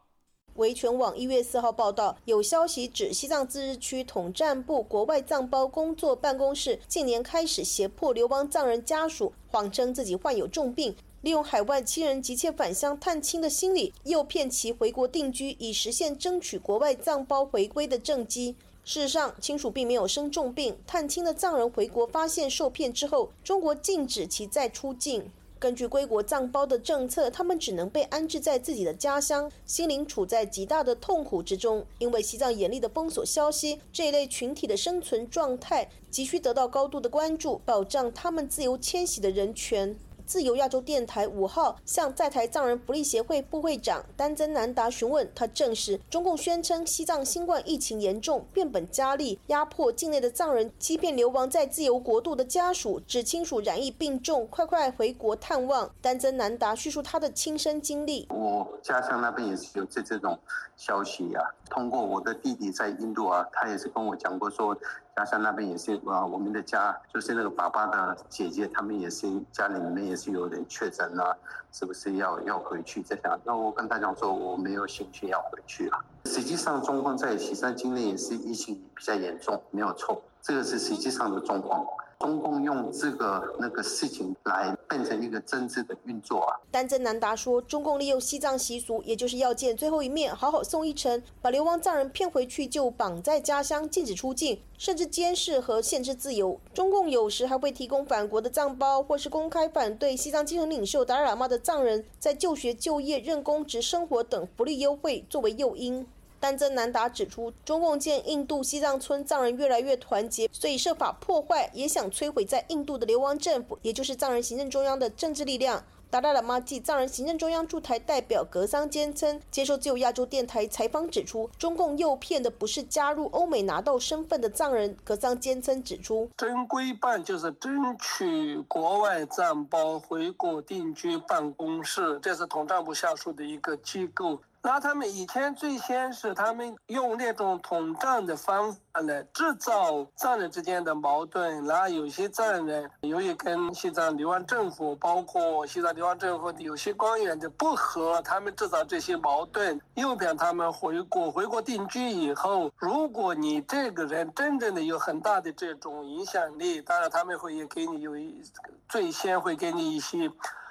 [0.55, 18.57] 维权网一月四号报道，有消息指西藏自治区统战部国外藏胞工作办公室近年开始胁迫流亡藏人家属，谎称自己患有重病，利用海外亲人急切返乡探亲的心理，诱骗其回国定居，以实现争取国外藏胞回归的政绩。
[18.85, 20.77] 事实上，亲属并没有生重病。
[20.87, 25.31] 探亲的藏人回国发现受骗之后，中国禁止其再出境。
[25.61, 31.85] 根据归国藏胞的政策，他们只能被安置在自己的家乡，心灵处在极大的痛苦之中。
[31.99, 39.97] 因为西藏严厉的封锁消息，这一类群体的生存状态急需得到高度的关注，保障他们自由迁徙的人权。
[40.29, 55.91] 自由亚洲电台五号向在台藏人福利协会副会长丹增南达询问，他证实中共宣称西藏新冠疫情严重，变本加厉，压迫境内的藏人，欺骗流亡在自由国度的家属，指亲属染疫病重，快快回国探望。
[56.03, 60.39] 丹增南达叙述他的亲身经历：我家乡那边也是有这这种
[60.77, 64.77] 消息啊，通过我的弟弟在印度啊，他也是跟我讲过说。
[65.19, 71.37] 家乡那边也是啊，我们的家就是那个爸爸的姐姐，他们也是家里面也是有点确诊了，
[71.73, 73.41] 是不是要要回去这样？
[73.43, 75.99] 那我跟他讲说，我没有兴趣要回去了。
[76.27, 81.85] 实际上，中共在西山境内也是疫情比较严重，没有错，这个是实际上的状况。
[82.21, 86.59] 中共用这个那个事情来变成一个政治的运作啊。
[86.71, 96.61] 丹增南达说，中共利用西藏习俗，也就是要见最后一面，好好送一程，把流亡藏人骗回去，就绑在家乡，禁止出境，甚至监视和限制自由。
[96.75, 106.05] 中共有时还会提供返国的藏包，或是公开反对西藏精神领袖达赖喇嘛的藏人在就学、就业、任公职、生活等福利优惠作为诱因。
[106.41, 115.85] 丹增南达指出，中共见印度西藏村藏人越来越团结，所以设法破坏，也想摧毁在印度的流亡政府，也就是藏人行政中央的政治力量。
[116.11, 124.97] 达赖喇嘛暨藏人行政中央驻台代表格桑坚称，接受自由亚洲电台采访指出，中共诱骗的不是加入欧美拿到身份的藏人。
[125.05, 134.41] 格桑坚称指出，正规办就是争取国外藏包回国定居办公室，这是统战部下属的一个机构。
[134.61, 158.43] 那他们以前最先是他们用那种统战的方法来制造藏人之间的矛盾，然后有些藏人由于跟西藏流亡政府，包括西藏流亡政府有些官员的不和，他们制造这些矛盾，诱骗他们回国，回国定居以后，如果你这个人真正的有很大的这种影响力，当然他们会也给你有一
[158.89, 160.31] 最先会给你一些。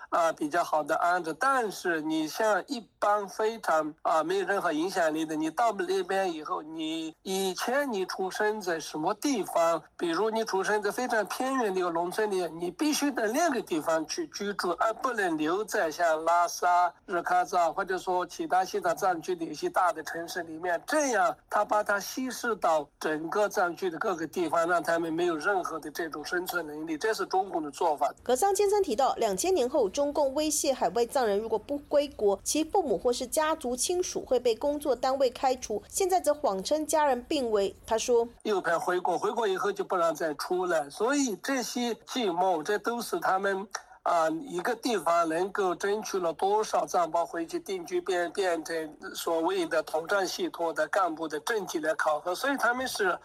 [0.09, 9.83] 啊，比较好的安置，但是你像一般非常啊没有任何影响力的，你到那边以后，你以前你出生在什么地方？
[9.97, 20.81] 比如你出生在非常偏远的一个农村里，你必须在另一个地方去居住，而不能留在像拉萨、日喀则或者说其他西藏藏区的一些大的城市里面。
[20.87, 26.97] 这样，他把它稀释到整个藏区的各个地方，让他们没有任何的这种生存能力。
[26.97, 28.09] 这是中共的做法。
[28.23, 29.89] 格桑先生提到，两千年后。
[29.97, 35.81] 中共威胁海外藏人，如果不归国，其父母或是家族亲属会被工作单位开除。
[35.89, 37.75] 现在则谎称家人病危。
[37.83, 40.87] 他说：“又派回国，回国以后就不让再出来。
[40.87, 43.67] 所以这些计谋，这都是他们
[44.03, 52.35] 啊一个地方能够争取了多少藏胞回去定居，变变成所谓的统战系统的干部的政绩来考核。
[52.35, 53.17] 所以他们是。”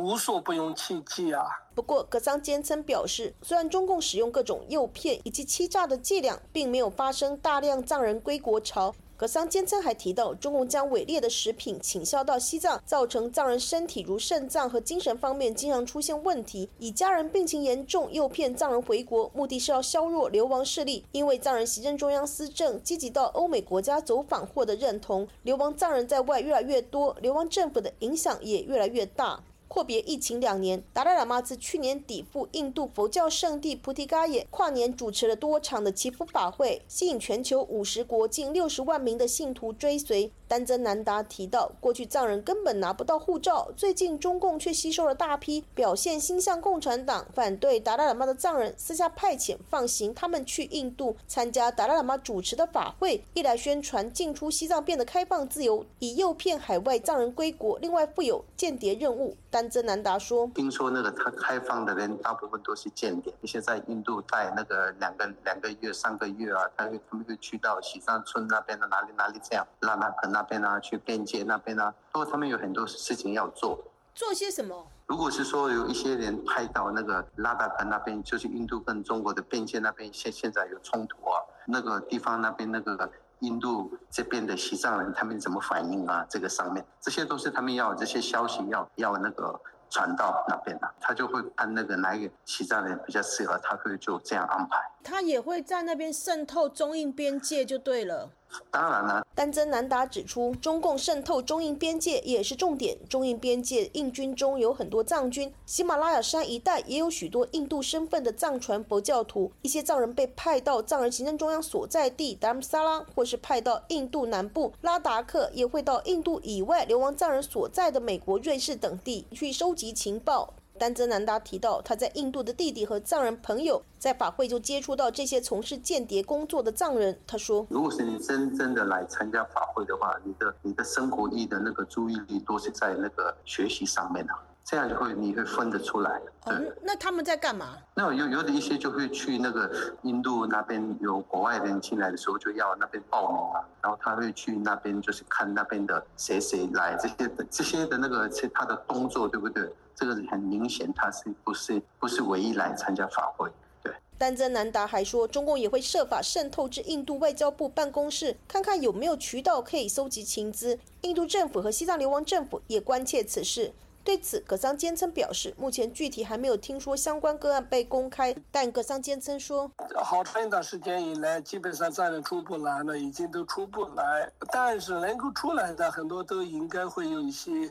[0.00, 1.44] 无所不用其极啊！
[1.74, 8.94] 不过，格桑坚称表示，虽然中共使用各种诱骗以及欺诈的伎俩，并没有发生大量藏人归国潮。
[9.16, 16.70] 格桑坚称还提到，中共将伪劣的食品倾销到西藏，造成藏人身体如肾脏和精神方面经常出现问题。
[16.78, 21.04] 以家人病情严重诱骗藏人回国，目的是要削弱流亡势力。
[21.12, 29.42] 因为藏人行政中央司政积极到欧美国家走访获得认同，流亡藏人在外越来越多，流亡政府的影响也越来越大。
[29.72, 40.32] 阔别疫情两年，达赖喇嘛自去年底赴印度佛教圣地菩提伽耶跨年主持了多场的祈福法会，吸引全球五十国近六十万名的信徒追随。
[40.48, 59.36] 丹增南达提到，过去藏人根本拿不到护照，最近中共却吸收了大批表现心向共产党、反对达赖喇嘛的藏人，私下派遣放行他们去印度参加达赖喇嘛主持的法会，一来宣传进出西藏变得开放自由，以诱骗海外藏人归国；另外负有间谍任务。
[59.60, 73.78] 丹增南达说：“听说那个他开放的人大部分都是间谍，一些在印度待那个两个两个月、三个月啊，他会他们就去到喜山村那边的哪里哪里这样，让他可能。”那边啊，去边界那边啊，不过他们有很多事情要做。
[74.14, 74.86] 做些什么？
[75.06, 86.24] 如果是说有一些人拍到那个拉达克那边，就是印度跟中国的边界那边，现现在有冲突啊，那个地方那边那个印度这边的西藏人他们怎么反应啊？
[86.28, 94.78] 这个上面这些都是他们要这些消息要要那个传到那边的，他就会按那个哪一个西藏人比较适合，他会就这样安排。
[95.02, 98.30] 他也会在那边渗透中印边界就对了。
[98.70, 102.96] 当然了，丹增南达指出，中共渗透中印边界也是重点。
[103.08, 109.52] 中印边界印军中有很多藏军，喜马拉雅山一带也有许多印度身份的藏传佛教徒。
[109.62, 120.54] 一些藏人被派到藏人行政中央所在地达姆萨拉，或是派到印度南部拉达克，也会到印度以外流亡藏人所在的美国、瑞士等地去收集情报。
[120.80, 127.20] 丹泽南达提到，他在印度的弟弟和藏人朋友在法会就接触到这些从事间谍工作的藏人。
[127.26, 134.32] 他说：“如果是你真正的来参加法会的话，你的你的生活意的那个注意力都是在那个学习上面的，
[134.64, 137.76] 这样就会你会分得出来。”对，那他们在干嘛？
[137.94, 139.70] 那有有的一些就会去那个
[140.00, 149.70] 印度那边有国外人进来的时候就要那边报名啊，然后他会去那边就是看那边的谁谁来这些的这些的那个是他的动作，对不对？
[150.00, 153.50] 这个很明显，他是不是不是唯一来参加法会？
[153.82, 153.92] 对。
[154.16, 160.78] 丹增南达还说，中共也会设法渗透至印度外交部办公室，看看有没有渠道可以搜集情资。
[161.02, 163.74] 印度政府和西藏流亡政府也关切此事。
[164.02, 168.34] 对此，葛桑坚称表示，目前具体还没有听说相关个案被公开。
[168.50, 169.70] 但葛桑坚称说，
[170.02, 174.32] 好长一段时间以来，基本上藏人出不来了，已经都出不来。
[174.50, 177.70] 但是能够出来的很多都应该会有一些。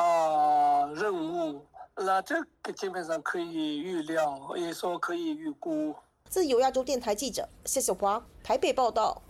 [0.00, 5.94] 啊，任务，那这个基本上可以预料，也说可以预估。
[6.24, 9.22] 自由亚洲电台记者谢小华台北报道。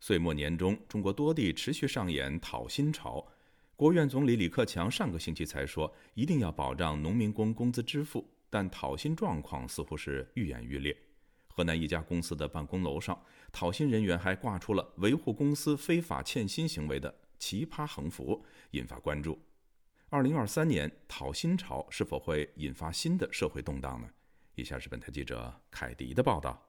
[0.00, 3.22] 岁末年终，中国多地持续上演讨薪潮。
[3.76, 10.96] 国务院总理李克强上个星期才说，一定要保障农民工工资支付，但讨薪状况似乎是愈演愈烈。
[11.48, 13.22] 河南一家公司的办公楼上，
[13.52, 19.38] 讨薪人员还挂出了维护公司非法欠薪行为的奇葩横幅，引发关注。
[20.12, 24.06] 二零二三年讨薪潮是否会引发新的社会动荡呢？
[24.56, 26.62] 以下是本台记者凯迪的报道。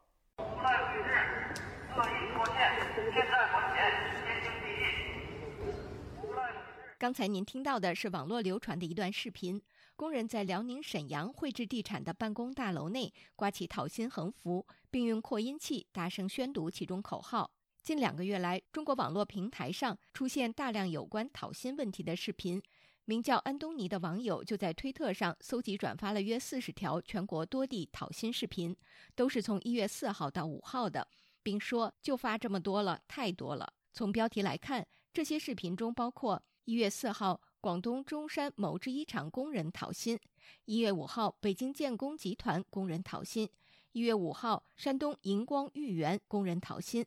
[6.98, 9.62] 刚才您听到的是网络流传的一段视频，
[9.98, 17.52] 工人在辽宁沈阳汇智地产的办公大楼内挂起讨薪横幅，并用扩音器大声宣读其中口号。
[17.82, 22.64] 近两个月来，中国网络平台上出现大量有关讨薪问题的视频。
[23.06, 28.74] 名叫安东尼的网友就在推特上搜集转发了约四十条全国多地讨薪视频，
[29.14, 31.06] 都是从一月四号到五号的，
[31.42, 33.74] 并说就发这么多了，太多了。
[33.92, 40.18] 从标题来看，这些视频中包括一月四号广东中山某制衣厂工人讨薪，
[40.64, 43.50] 一月五号北京建工集团工人讨薪，
[43.92, 47.06] 一月五号山东银光豫园工人讨薪。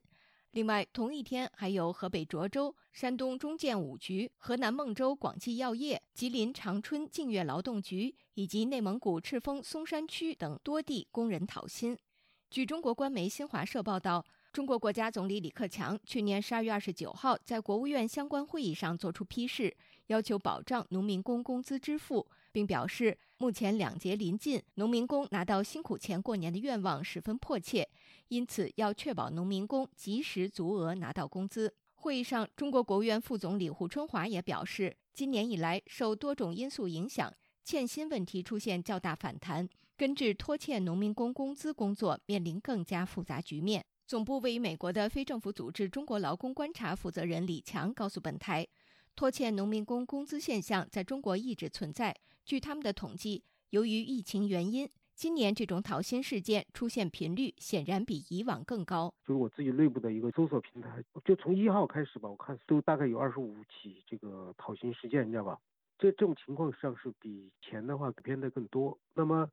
[0.57, 11.94] 另外，同一天还有河北涿州、山东中建五局、河南孟州广济药业、吉林长春净月劳动局以及内蒙古赤峰松山区等多地工人讨薪。
[12.48, 19.76] 据中国官媒新华社报道，中国国家总理李克强去年十二月二十九号在国务院相关会议上作出批示，
[20.07, 22.26] 要求保障农民工工资支付，
[22.57, 27.86] 并表示，目前两节临近，农民工拿到辛苦钱过年的愿望十分迫切。
[28.28, 31.74] 因此，要确保农民工及时足额拿到工资。
[31.96, 37.30] 会议上，中国国务院副总理胡春华也表示，今年以来受多种因素影响，
[37.62, 43.84] 欠薪问题出现较大反弹，根治拖欠农民工工资工作面临更加复杂局面。
[44.07, 48.66] 总部位于美国的非政府组织中国劳工观察负责人李强告诉本台，
[49.14, 52.16] 拖欠农民工工资现象在中国一直存在。
[52.47, 54.88] 据他们的统计，由于疫情原因。
[55.16, 59.12] 今年这种讨薪事件出现频率显然比以往更高。
[59.26, 65.59] 就是我自己内部的一个搜索平台，就从一号开始吧，我看都大概有二十五起这个讨薪事件，你知道吧？
[65.99, 68.97] 这这种情况实际上是比前的话变得更多。
[69.14, 69.51] 那么，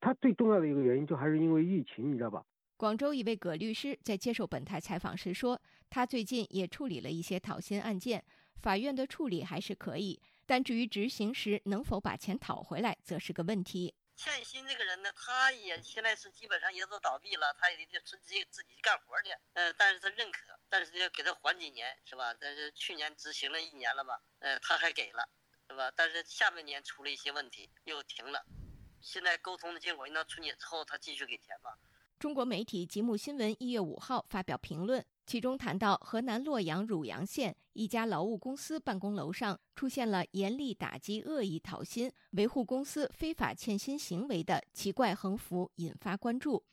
[0.00, 2.42] 它最重要的一个原因就还是因为疫情，你知道吧？
[2.78, 5.60] 广州一位葛律师在接受本台采访时说，
[5.90, 8.24] 他最近也处理了一些讨薪案件，
[8.62, 13.94] 法院的处理还是可以，但至于执行时能否把钱讨回来，则是个问题。
[14.14, 19.30] 欠薪这个人呢，他也现在是基本上也都倒闭了，他也得自己自己干活去。
[19.52, 22.34] 嗯，但是他认可，但是要给他缓几年，是吧？
[22.40, 24.18] 但是去年执行了一年了吧？
[24.38, 25.28] 嗯，他还给了，
[25.68, 25.92] 是吧？
[25.94, 28.42] 但是下半年出了一些问题，又停了。
[29.02, 31.76] 现在沟通的结果，那春节之后他继续给钱吧。
[32.18, 35.04] 中国媒体吉木新闻一月五号发表评论。
[35.26, 46.64] 其中谈到，河南洛阳汝阳县一家劳务公司办公楼上出现了严厉打击恶意讨薪、维护公司非法欠薪行为的奇怪横幅，引发关注。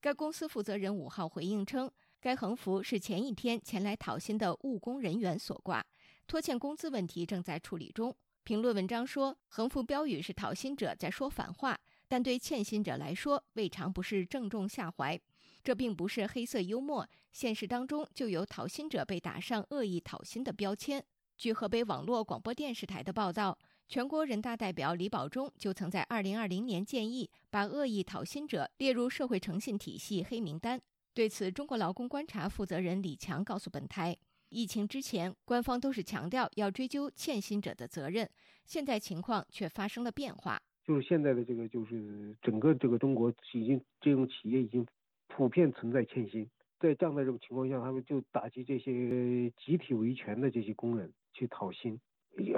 [0.00, 1.88] 该公司负责人五号回应称，
[2.20, 5.86] 该横幅是前一天前来讨薪的务工人员所挂，
[6.26, 8.12] 拖欠工资问题正在处理中。
[8.42, 15.20] 评论文章说，横幅标语是讨薪者在说反话，但对欠薪者来说，未尝不是正中下怀。
[15.62, 21.04] 这并不是黑色幽默，现实当中就有讨薪者被打上恶意讨薪的标签。
[21.36, 23.58] 据河北网络广播电视台的报道，
[23.88, 30.80] 全国人大代表李保忠就曾在2020年建议把恶意讨薪者列入社会诚信体系黑名单。
[31.12, 34.16] 对此，中国劳工观察负责人李强告诉本台。
[34.50, 38.28] 疫情之前，官方都是强调要追究欠薪者的责任，
[38.64, 40.60] 现在情况却发生了变化。
[40.84, 44.84] 就是现在的这个，就是整个这个中国已经这种企业已经
[45.30, 51.98] 普遍存在欠薪，在这样的这种情况下，他们就打击这些集体维权的这些工人去讨薪。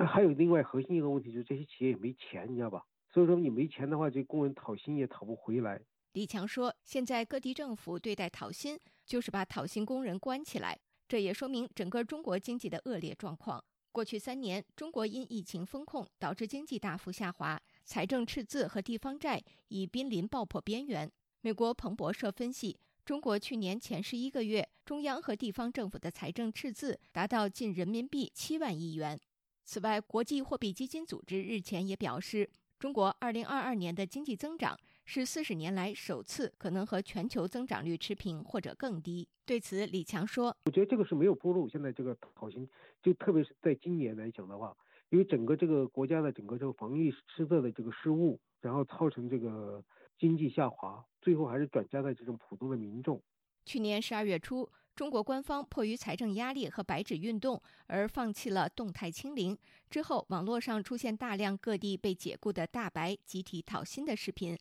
[0.07, 2.83] 还有另外核心一个问题就是这些企业也没钱，你知道吧？
[3.13, 5.81] 所以说你没钱的话，这工人讨薪也讨不回来。
[6.15, 10.79] 李强说，现在各地政府对待讨薪就是把讨薪工人关起来。
[11.09, 13.63] 这也说明整个中国经济的恶劣状况。
[13.93, 21.11] 过去三年，中国因疫情封控导致经济大幅下滑，财政赤字和地方债已濒临爆破边缘。
[21.45, 29.19] 美国彭博社分析，中国去年前十一个月，中央和地方政府的财政赤字达到近人民币七万亿元。
[29.65, 34.79] 此外，国际货币基金组织日前也表示，中国二零二二年的经济增长。
[35.05, 39.27] 是四十年来首次可能和全球增长率持平或者更低。
[39.45, 41.69] 对此，李强说：“我觉得这个是没有铺路。
[41.69, 42.69] 现在这个讨薪，
[43.03, 44.77] 就特别是在今年来讲的话，
[45.11, 49.85] 因为整个这个国家的整个这个防疫施策的这个失误，然后造成这个
[50.23, 53.21] 经济下滑，最后还是转嫁在这种普通的民众。”
[53.67, 59.59] 去年十二月初，中国官方迫于财政压力和白纸运动而放弃了动态清零。
[59.91, 64.57] 之后，网络上出现大量各地被解雇的大白集体讨薪的视频。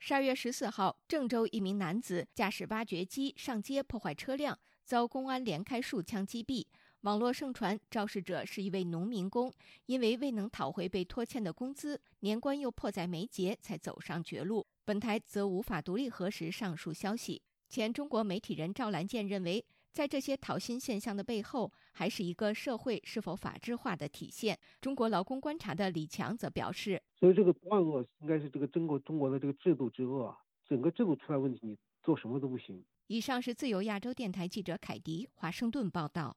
[0.00, 6.66] 十二月十四号，郑州一名男子驾驶挖掘机上街破坏车辆，遭公安连开数枪击毙。
[7.02, 9.52] 网络盛传肇事者是一位农民工，
[9.86, 14.66] 因为未能讨回被拖欠的工资，年关又迫在眉睫，才走上绝路。
[14.84, 17.42] 本台则无法独立核实上述消息。
[17.68, 19.64] 前中国媒体人赵兰健认为。
[19.94, 24.58] 在这些讨薪现象的背后，还是一个社会是否法治化的体现。
[24.80, 30.36] 中国劳工观察的李强则表示：“所以这个万恶应该是这个中国中国的这个制度之恶啊，
[30.68, 36.36] 整个制度出来问题，你做什么都不行。”以上是自由亚洲电台记者凯迪华盛顿报道。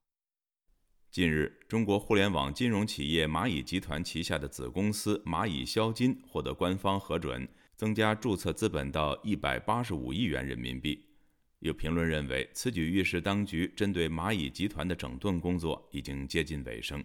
[1.10, 11.05] 近日，中国互联网金融企业蚂蚁集团旗下的子公司蚂蚁消金获得官方核准，增加注册资本到一百八十五亿元人民币。
[11.59, 17.03] 有评论认为，此举预示当局针对蚂蚁集团的整顿工作已经接近尾声。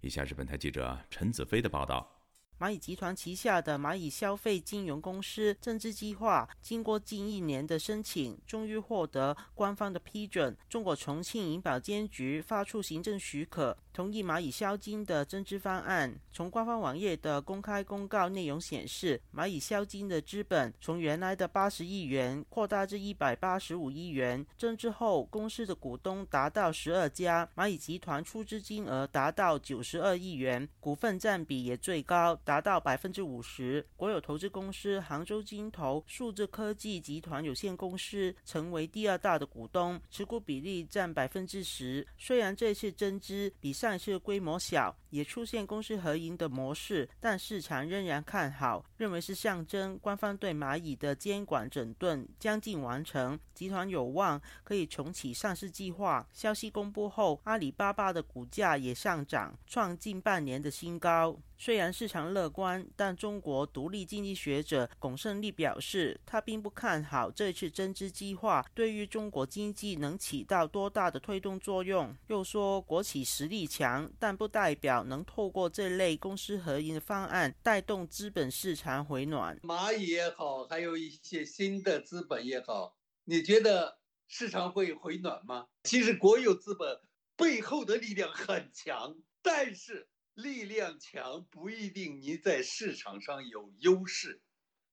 [0.00, 2.15] 以下是本台记者陈子飞的报道。
[2.58, 10.56] 蚂蚁集团旗下的蚂蚁消费金融公司增资计划，经过近一年的申请，终于获得官方的批准。
[10.66, 16.18] 中国重庆银保监局发出行政许可，同意蚂蚁消金的增资方案。
[16.32, 24.46] 从官方网页的公开公告内容显示，蚂蚁消金的资本从原来的八十亿元扩大至一百八十五亿元。
[24.56, 32.34] 增资后，公司的股东达到十二家，蚂蚁集团出资金额达到九十二亿元，股份占比也最高。
[32.46, 42.06] 达到百分之五十，国有投资公司杭州金投数字科技集团有限公司成为第二大的股东，持股比例占百分之十。
[42.16, 56.24] 虽然这次增资比上一次规模小，也出现公司合营的模式，但市场仍然看好，认为是象征官方对蚂蚁的监管整顿将近完成，集团有望可以重启上市计划。
[56.32, 61.36] 消息公布后，阿里巴巴的股价也上涨，创近半年的新高。
[61.58, 72.14] 虽然市场乐观，但中国独立经济学者龚胜利表示，他并不看好这次增资计划对于中国经济能起到多大的推动作用。
[72.28, 79.58] 又说，国企实力强，但不代表能透过这类公私合营的方案带动资本市场回暖。
[79.60, 83.98] 蚂蚁也好，还有一些新的资本也好，你觉得
[84.28, 85.66] 市场会回暖吗？
[85.84, 87.00] 其实国有资本
[87.34, 90.08] 背后的力量很强，但是。
[90.36, 94.42] 力量强不一定你在市场上有优势，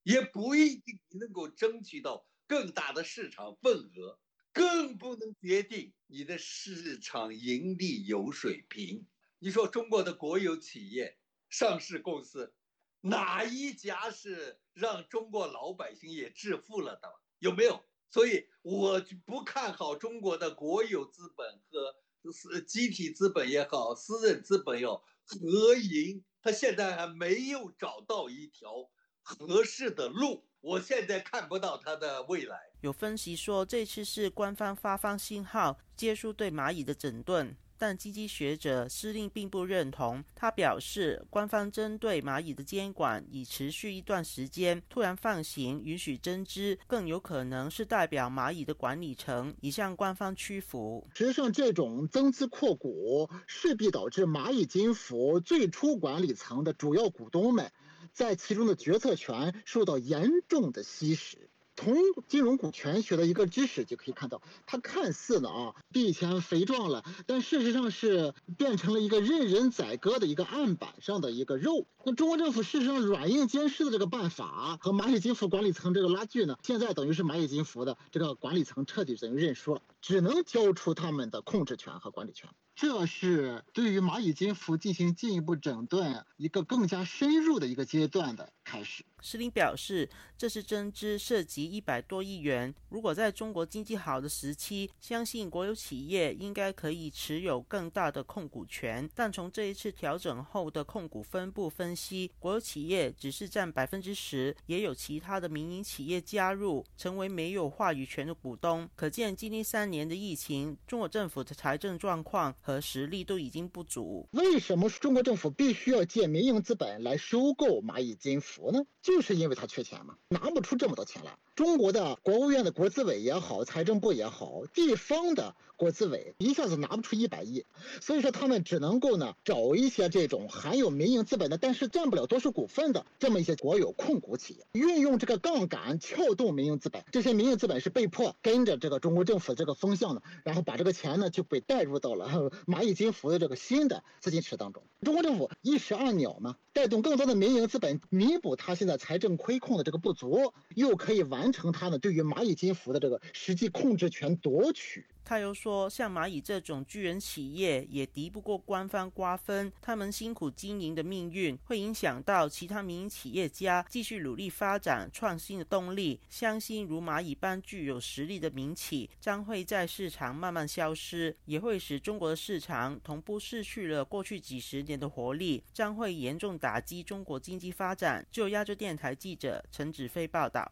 [0.01, 4.17] 也不一定你能够争取到更大的市场份额，
[4.53, 9.05] 更不能决定你的市场盈利有水平。
[9.37, 11.19] 你说中国的国有企业、
[11.49, 12.55] 上市公司，
[13.01, 17.13] 哪一家是让中国老百姓也致富了的？
[17.39, 17.83] 有没有？
[18.09, 25.03] 所以我不看好中国的国有资本和私集体资本也好，私人资本也好。
[25.25, 28.89] 合营，他现在还没有找到一条
[29.21, 30.45] 合适的路。
[30.61, 32.57] 我现在看不到他的未来。
[32.81, 37.55] 有分析说，这次是官方发放信号，结束对蚂蚁的整顿。
[37.83, 40.23] 但积极学者司令并不认同。
[40.33, 51.05] 他表示，官方针对蚂蚁的监管已持续一段时间，突然放行允许增资，更有可能是代表蚂蚁的管理层已向官方屈服。
[51.13, 57.69] 实际上，这种增资扩股势必导致蚂蚁金服最初管理层的主要股东们
[58.13, 61.49] 在其中的决策权受到严重的稀释。
[61.75, 61.95] 从
[62.27, 71.87] 金融股权学的一个知识就可以看到，它看似呢啊比以前肥壮了，但事实上是变成了一个任人宰割的一个案板上的一个肉。
[72.05, 82.49] 那中国政府事实上软硬兼施的这个办法和蚂蚁金服管理层这个拉锯呢，现在等于是蚂蚁金服的这个管理层彻底等于认输了，只能交出他们的控制权和管理权。
[82.75, 89.05] 这是对于蚂蚁金服进行进一步整顿一个更加深入的一个阶段的开始。
[89.21, 92.73] 石林表示，这次增资涉及一百多亿元。
[92.89, 99.07] 如果在中国经济好的时期，相信国有企业应该可以持有更大的控股权。
[99.13, 108.89] 但从这一次调整后的控股分布分析，国有企业只是占百分之十，也有其他的民营企业加入，成为没有话语权的股东。
[108.95, 114.27] 可见，经历三年的疫情，中国政府的财政状况和实力都已经不足。
[114.31, 118.79] 为什么中国政府必须要借民营资本来收购蚂蚁金服呢？
[119.03, 121.37] 就是因为他缺钱嘛，拿不出这么多钱来。
[121.55, 127.63] 中国的国务院的国资委也好，财政部也好，地方的国资委一下子拿不出一百亿，
[128.01, 137.05] 所以说他们只能够呢找一些这种含有民营资本的，但是占不了多数股份的这么一些国有控股企业，运用这个杠杆撬动民营资本。
[137.11, 144.81] 这些民营资本是被迫跟着这个中国政府这个风向的，然后把这个钱呢就被带入到了 蚂蚁金服的这个新的资金池当中。
[145.03, 151.42] 中国政府一石二鸟嘛，带动更多的民营资本，弥补他现在财政亏空的这个不足，又可以完。
[151.43, 155.05] 完成他呢对于蚂蚁金服的这个实际控制权夺取。
[155.25, 166.19] 他又说，像蚂蚁这种巨人企业也敌不过官方瓜分，他们辛苦经营的命运会影响到其他民营企业家继续努力发展创新的动力。
[166.29, 178.25] 相信如蚂蚁般具有实力的民企将会在市场慢慢消失，也会使中国的市场同步失去了过去几十年的活力，将会严重打击中国经济发展。
[178.29, 180.69] 就亚洲电台记者陈子飞报道。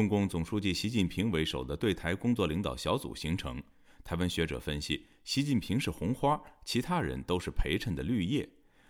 [0.00, 3.62] 中共总书记习近平为首的对台工作领导小组形成。
[4.02, 8.48] 台湾学者分析，习近平是红花，其他人都是陪衬的绿叶。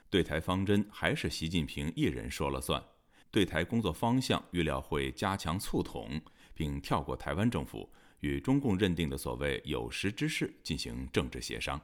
[0.08, 2.80] 对台方针还是习近平一人说了算。
[3.28, 6.08] 对台工作方向预料会加强促统，
[6.54, 7.90] 并跳过台湾政府，
[8.20, 11.80] 与中共认定的所谓有识之士进行政治协商。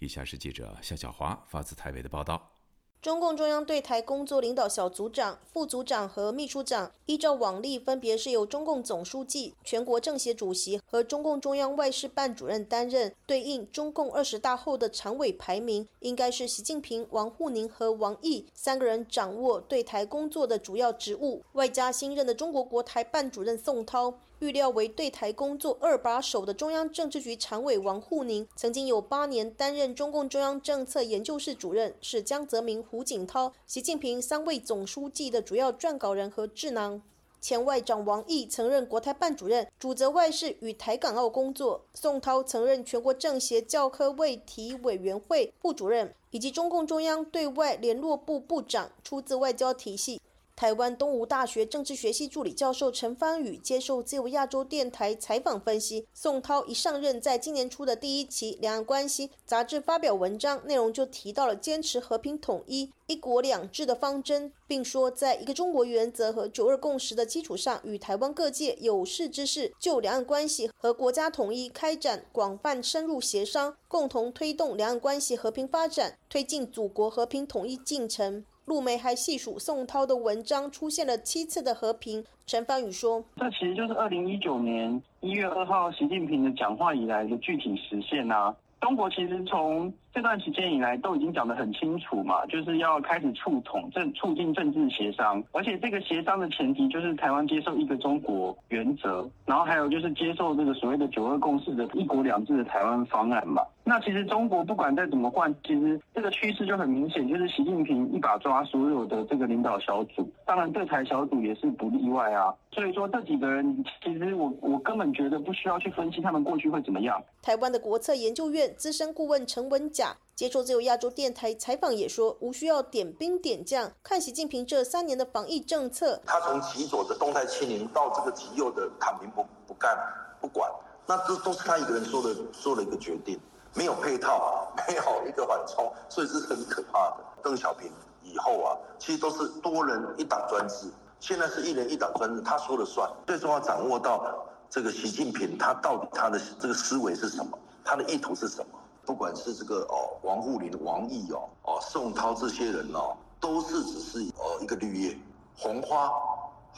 [0.00, 2.55] 以下是记者夏小华发自台北的报道。
[3.02, 13.14] 中共中央对台工作领导小组长、副组长和秘书长，依照往例，分别是由中共总书记、全国政协主席和中共中央外事办主任担任。
[13.24, 24.14] 对应中共二十大后的常委排名，应该是习近平、王沪宁和王毅三个人掌握对台工作的主要职务，外加新任的中国国台办主任宋涛。
[24.40, 37.00] 预料为对台工作二把手的中央政治局常委王沪宁，曾经有八年担任中共中央政策研究室主任，是江泽民、胡锦涛、习近平三位总书记的主要撰稿人和智囊。
[37.40, 41.84] 前外长王毅曾任国台办主任，主责外事与台港澳工作。
[41.94, 50.20] 宋涛曾任全国政协教科卫体委员会副主任，以及中共中央对外联络部部长，出自外交体系。
[50.56, 78.46] 台湾东吴大学政治学系助理教授陈芳宇接受自由亚洲电台采访分析，宋涛一上任，在今年初的第一期《两岸关系》杂志发表文章，内容就提到了坚持和平统一、一国两制的方针，并说，在一个中国原则和九二共识的基础上，与台湾各界有识之士就两岸关系和国家统一开展广泛深入协商，共同推动两岸关系和平发展，推进祖国和平统一进程。
[78.66, 82.24] 陆梅还细数宋涛的文章出现了七次的和平。
[82.46, 88.54] 陈方宇说：“这其实就是二零一九年一月二号习近平的讲话以来的具体实现啊。
[88.80, 103.62] 中国其实从这段时间以来都已经讲得很清楚嘛，就是要开始促统、政促进政治协商，而且这个协商的前提就是台湾接受一个中国原则，然后还有就是接受这个所谓的九二共识的一国两制的台湾方案嘛。
[103.84, 112.52] 那其实中国不管再怎么换，其实这个趋势就很明显，就是习近平一把抓所有的这个领导小组，当然对台小组也是不例外啊。
[112.72, 117.22] 所以说这几个人，其实我我根本觉得不需要去分析他们过去会怎么样。
[117.42, 126.20] 台湾的国策研究院资深顾问陈文甲接受自由亚洲电台采访也说，无需要点兵点将，看习近平这三年的防疫政策。
[126.26, 129.96] 他从极左的动态清零到这个极右的躺平不不干
[130.40, 130.70] 不管，
[131.06, 133.40] 那这都是他一个人做的做了一个决定。
[133.72, 137.24] 没有配套，没有一个缓冲，所以是很可怕的。
[137.42, 137.90] 邓小平
[138.22, 140.90] 以后啊，其实都是多人一党专制，
[141.20, 143.10] 现在是一人一党专制，他说了算。
[143.26, 148.78] 最重要掌握到这个习近平他到底他的这个思维是什么，他的意图是什么？
[149.06, 155.16] 不管是这个哦王沪宁、王毅哦哦宋涛这些人哦，都是只是呃一个绿叶
[155.56, 156.10] 红花。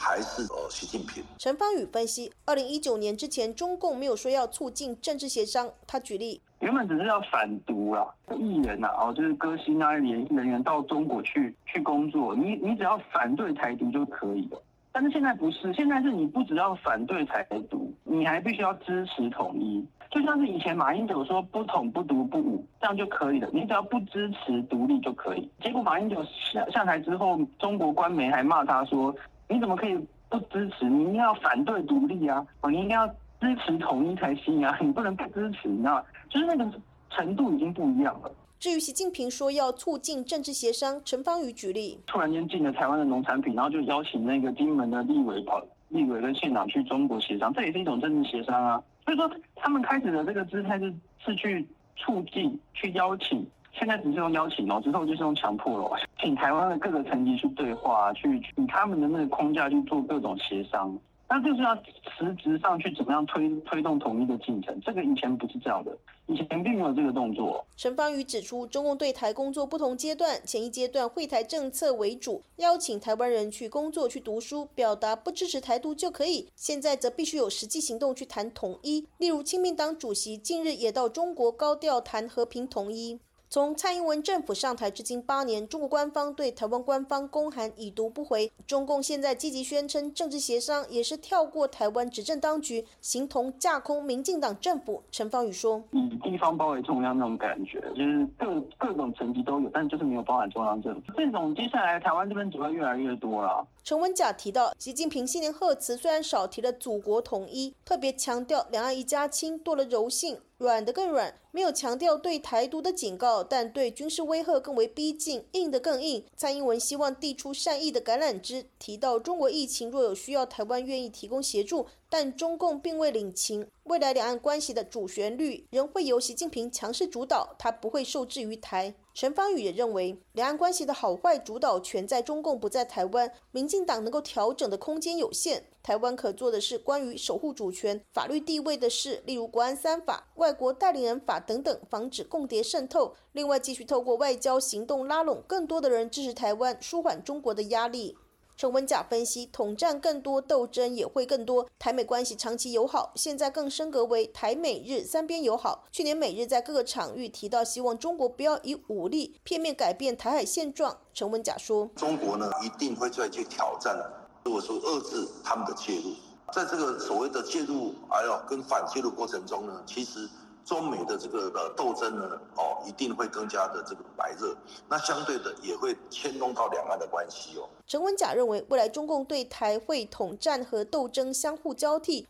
[0.00, 1.24] 还是呃，习近平。
[1.38, 5.68] 陈方宇分析，二零一九年之前，中共没有说要促进政治协商。
[5.88, 8.06] 他举例，原本只是要反毒啦，
[8.38, 14.62] 艺人呐，哦，就是歌星啊，演艺人员到中国去去工作，你你只要反对台独就可以了。
[14.92, 19.84] 但是现在不是，现在是你不只要反对台独，你还必须要支持统一。
[20.10, 23.48] 就像是以前马英九说不统不独不武，这样就可以了。
[23.52, 25.48] 你只要不支持独立就可以。
[25.60, 29.14] 结果马英九下下台之后，中国官媒还骂他说。
[29.50, 29.98] 你怎么可以
[30.28, 30.84] 不支持？
[30.84, 32.46] 你应该要反对独立啊！
[32.60, 33.08] 哦，你应该要
[33.40, 34.76] 支持统一才行啊！
[34.78, 36.70] 你不能不支持，你知道就是那个
[37.08, 38.30] 程度已经不一样了。
[38.58, 48.82] 至于习近平说要促进政治协商，陈方宇举例，突然间进了台湾的农产品，然后就邀请那个金门的立委跑，立委跟县长去中国协商，这也是一种政治协商啊。
[49.08, 50.92] 所以说，他们开始的这个姿态是
[51.24, 53.42] 是去促进、去邀请。
[53.72, 60.94] 现在只是用邀请哦，之后就是用强迫了，请台湾的各个层级去对话，去以他们的那个框架去做各种协商。
[61.30, 61.74] 那就是要
[62.16, 65.94] 实质上去怎么样推推动统一的进程，这个以前不是这样的，
[66.26, 67.62] 以前并没有这个动作。
[67.76, 79.06] 陈方宇指出，中共对台工作不同阶段，前一阶段会台政策为主，邀请台湾人去工作、去读书，表达不支持台独就可以；现在则必须有实际行动去谈统一。
[79.18, 83.20] 例如，亲民党主席近日也到中国高调谈和平统一。
[83.50, 88.52] 从蔡英文政府上台至今八年，中国官方对台湾官方公函已读不回。
[88.66, 95.02] 中共现在积极宣称政治协商，也是跳过台湾执政当局，形同架空民进党政府。
[95.10, 101.12] 陈方宇说：“以地方包围中央那种感觉，就是各各种层级都有，但就是没有包含中央政府。
[101.16, 110.38] 这种接下来台湾这边只会越来越多了。”陈文甲提到，习近平新年贺词虽然少提了祖国统一，特别强调两岸一家亲，多了柔性。
[110.58, 116.24] 软的更软，没有强调对台独的警告，但对军事威吓更为逼近，硬的更硬。
[116.36, 123.66] 蔡英文希望递出善意的橄榄枝，提到中国疫情若有需要，台湾愿意提供协助，但中共并未领情。
[123.84, 128.94] 未来两岸关系的主旋律仍会由习近平强势主导，他不会受制于台。
[129.14, 133.32] 陈方宇也认为，两岸关系的好坏主导权在中共，不在台湾。
[133.50, 143.14] 民进党能够调整的空间有限，台湾可做的是关于守护主权、法律地位的事，例如国安三法、外国代理人法等等，防止共谍渗透。
[143.32, 148.16] 另外，继续透过外交行动拉拢更多的人支持台湾，舒缓中国的压力。
[148.58, 151.64] 陈文甲分析，统战更多，斗争也会更多。
[151.78, 155.84] 台美关系长期友好，现在更升格为台美日三边友好。
[155.92, 160.98] 去年美日在各个场域提到，希望中国不要以武力片面改变台海现状。
[161.14, 163.96] 陈文甲说：“中国呢，一定会再去挑战，
[164.42, 166.12] 如果说遏制他们的介入，
[166.52, 170.28] 在这个所谓的介入，还有跟反介入过程中呢，其实。”
[170.68, 174.54] 中美的这个呃斗争呢，哦，一定会更加的这个白热，
[174.86, 177.66] 那相对的也会牵动到两岸的关系哦。
[177.86, 182.26] 陈文甲认为，未来中共对台会统战和斗争相互交替。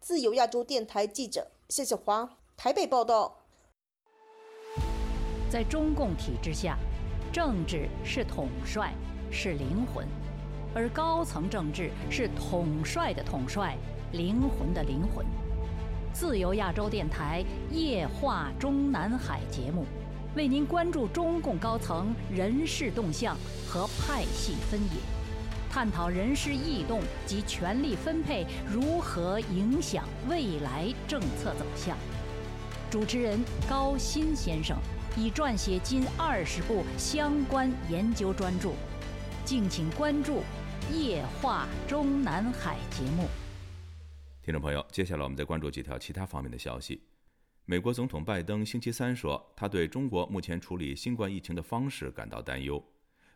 [0.00, 3.36] 自由亚洲电台记者谢谢华台北报道。
[5.48, 6.76] 在中共体制下，
[7.32, 8.92] 政治是统帅，
[9.30, 10.04] 是灵魂，
[10.74, 13.76] 而高层政治是统帅的统帅，
[14.10, 15.24] 灵魂的灵魂。
[16.18, 19.84] 自由亚洲电台夜话中南海节目，
[20.34, 23.36] 为您关注中共高层人事动向
[23.68, 24.98] 和派系分野，
[25.70, 31.94] 探讨人事异动及权力分配如何影响未来政策走向。
[32.90, 33.38] 主持人
[33.68, 34.74] 高鑫先生
[35.18, 38.70] 已撰写近二十部相关研究专著，
[39.44, 40.42] 敬请关注
[40.90, 43.28] 夜话中南海节目。
[44.46, 47.02] 听众朋友，接下来我们再关注几条其他方面的消息。
[47.64, 52.80] 美国总统拜登星期三说，他对中国目前处理新冠疫情的方式感到担忧。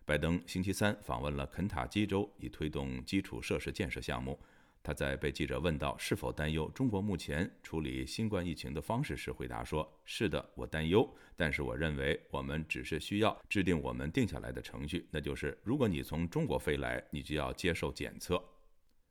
[0.05, 4.39] 拜登星期三访问了肯塔基州，以推动基础设施建设项目。
[4.85, 18.41] 他在被记者问到是否担忧中国目前处理新冠疫情的方式时，回答说：“是的，我担忧，但是我认为我们只是需要制定我们定下来的程序，那就是如果你从中国飞来，你就要接受检测。”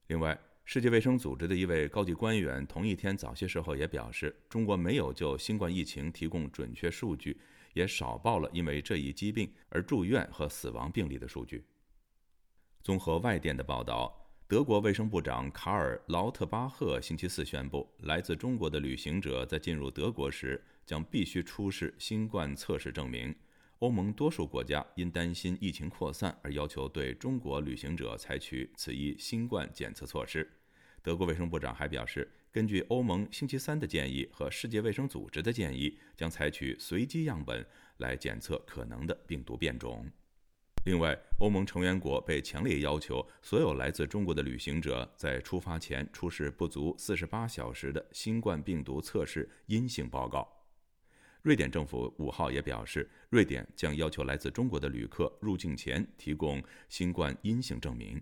[0.08, 0.40] 另外。
[0.72, 7.36] 世界卫生组织的一位高级官员同一天早些时候也表示，中国没有就新冠疫情提供准确数据，
[7.74, 11.66] 也少报了因为这一疾病而住院和死亡病例的数据。
[12.84, 14.16] 综合外电的报道，
[14.48, 23.34] 德国卫生部长卡尔·劳特巴赫星期四宣布，来自中国的旅行者在进入德国时将必须出示新冠测试证明。
[23.80, 30.48] 欧盟多数国家因担心疫情扩散而要求对中国旅行者采取此一新冠检测措施。
[31.02, 37.66] 德国卫生部长还表示，根据欧盟星期三的建议和世界卫生组织的建议，将采取随机样本
[37.98, 40.06] 来检测可能的病毒变种。
[40.86, 50.48] 另外，欧盟成员国被强烈要求，所有来自中国的旅行者在出发前出示不足四十八小时的新冠病毒测试阴性报告。
[51.42, 58.22] 瑞典政府五号也表示，瑞典将要求来自中国的旅客入境前提供新冠阴性证明。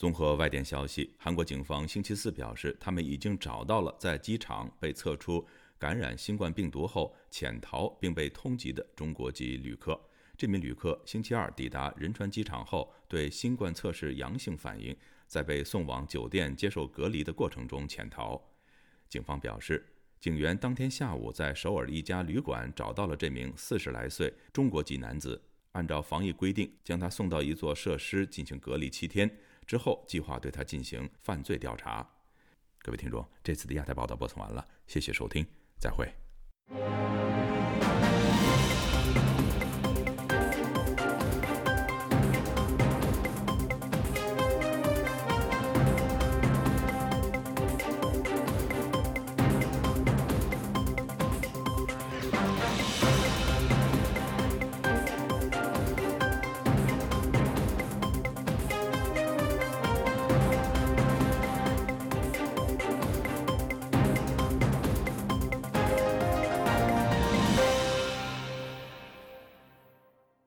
[0.00, 5.46] 综合外电消息，韩国警方星期四表示，他们已经找到了在机场被测出
[5.78, 10.00] 感染新冠病毒后潜逃并被通缉的中国籍旅客。
[10.38, 14.96] 这名旅客星期二抵达仁川机场后，对新冠测试阳性反应，
[15.26, 18.42] 在被送往酒店接受隔离的过程中潜逃。
[19.06, 19.86] 警方表示，
[20.18, 25.42] 警员当天下午在首尔一家旅馆找到了这名四十来岁中国籍男子，
[25.72, 29.30] 按照防疫规定，将他送到一座设施进行隔离七天。
[29.70, 32.04] 之后计划对他进行犯罪调查。
[32.80, 35.46] 各位听众这次的亚太报道播送完了谢谢收听
[35.78, 36.12] 再会。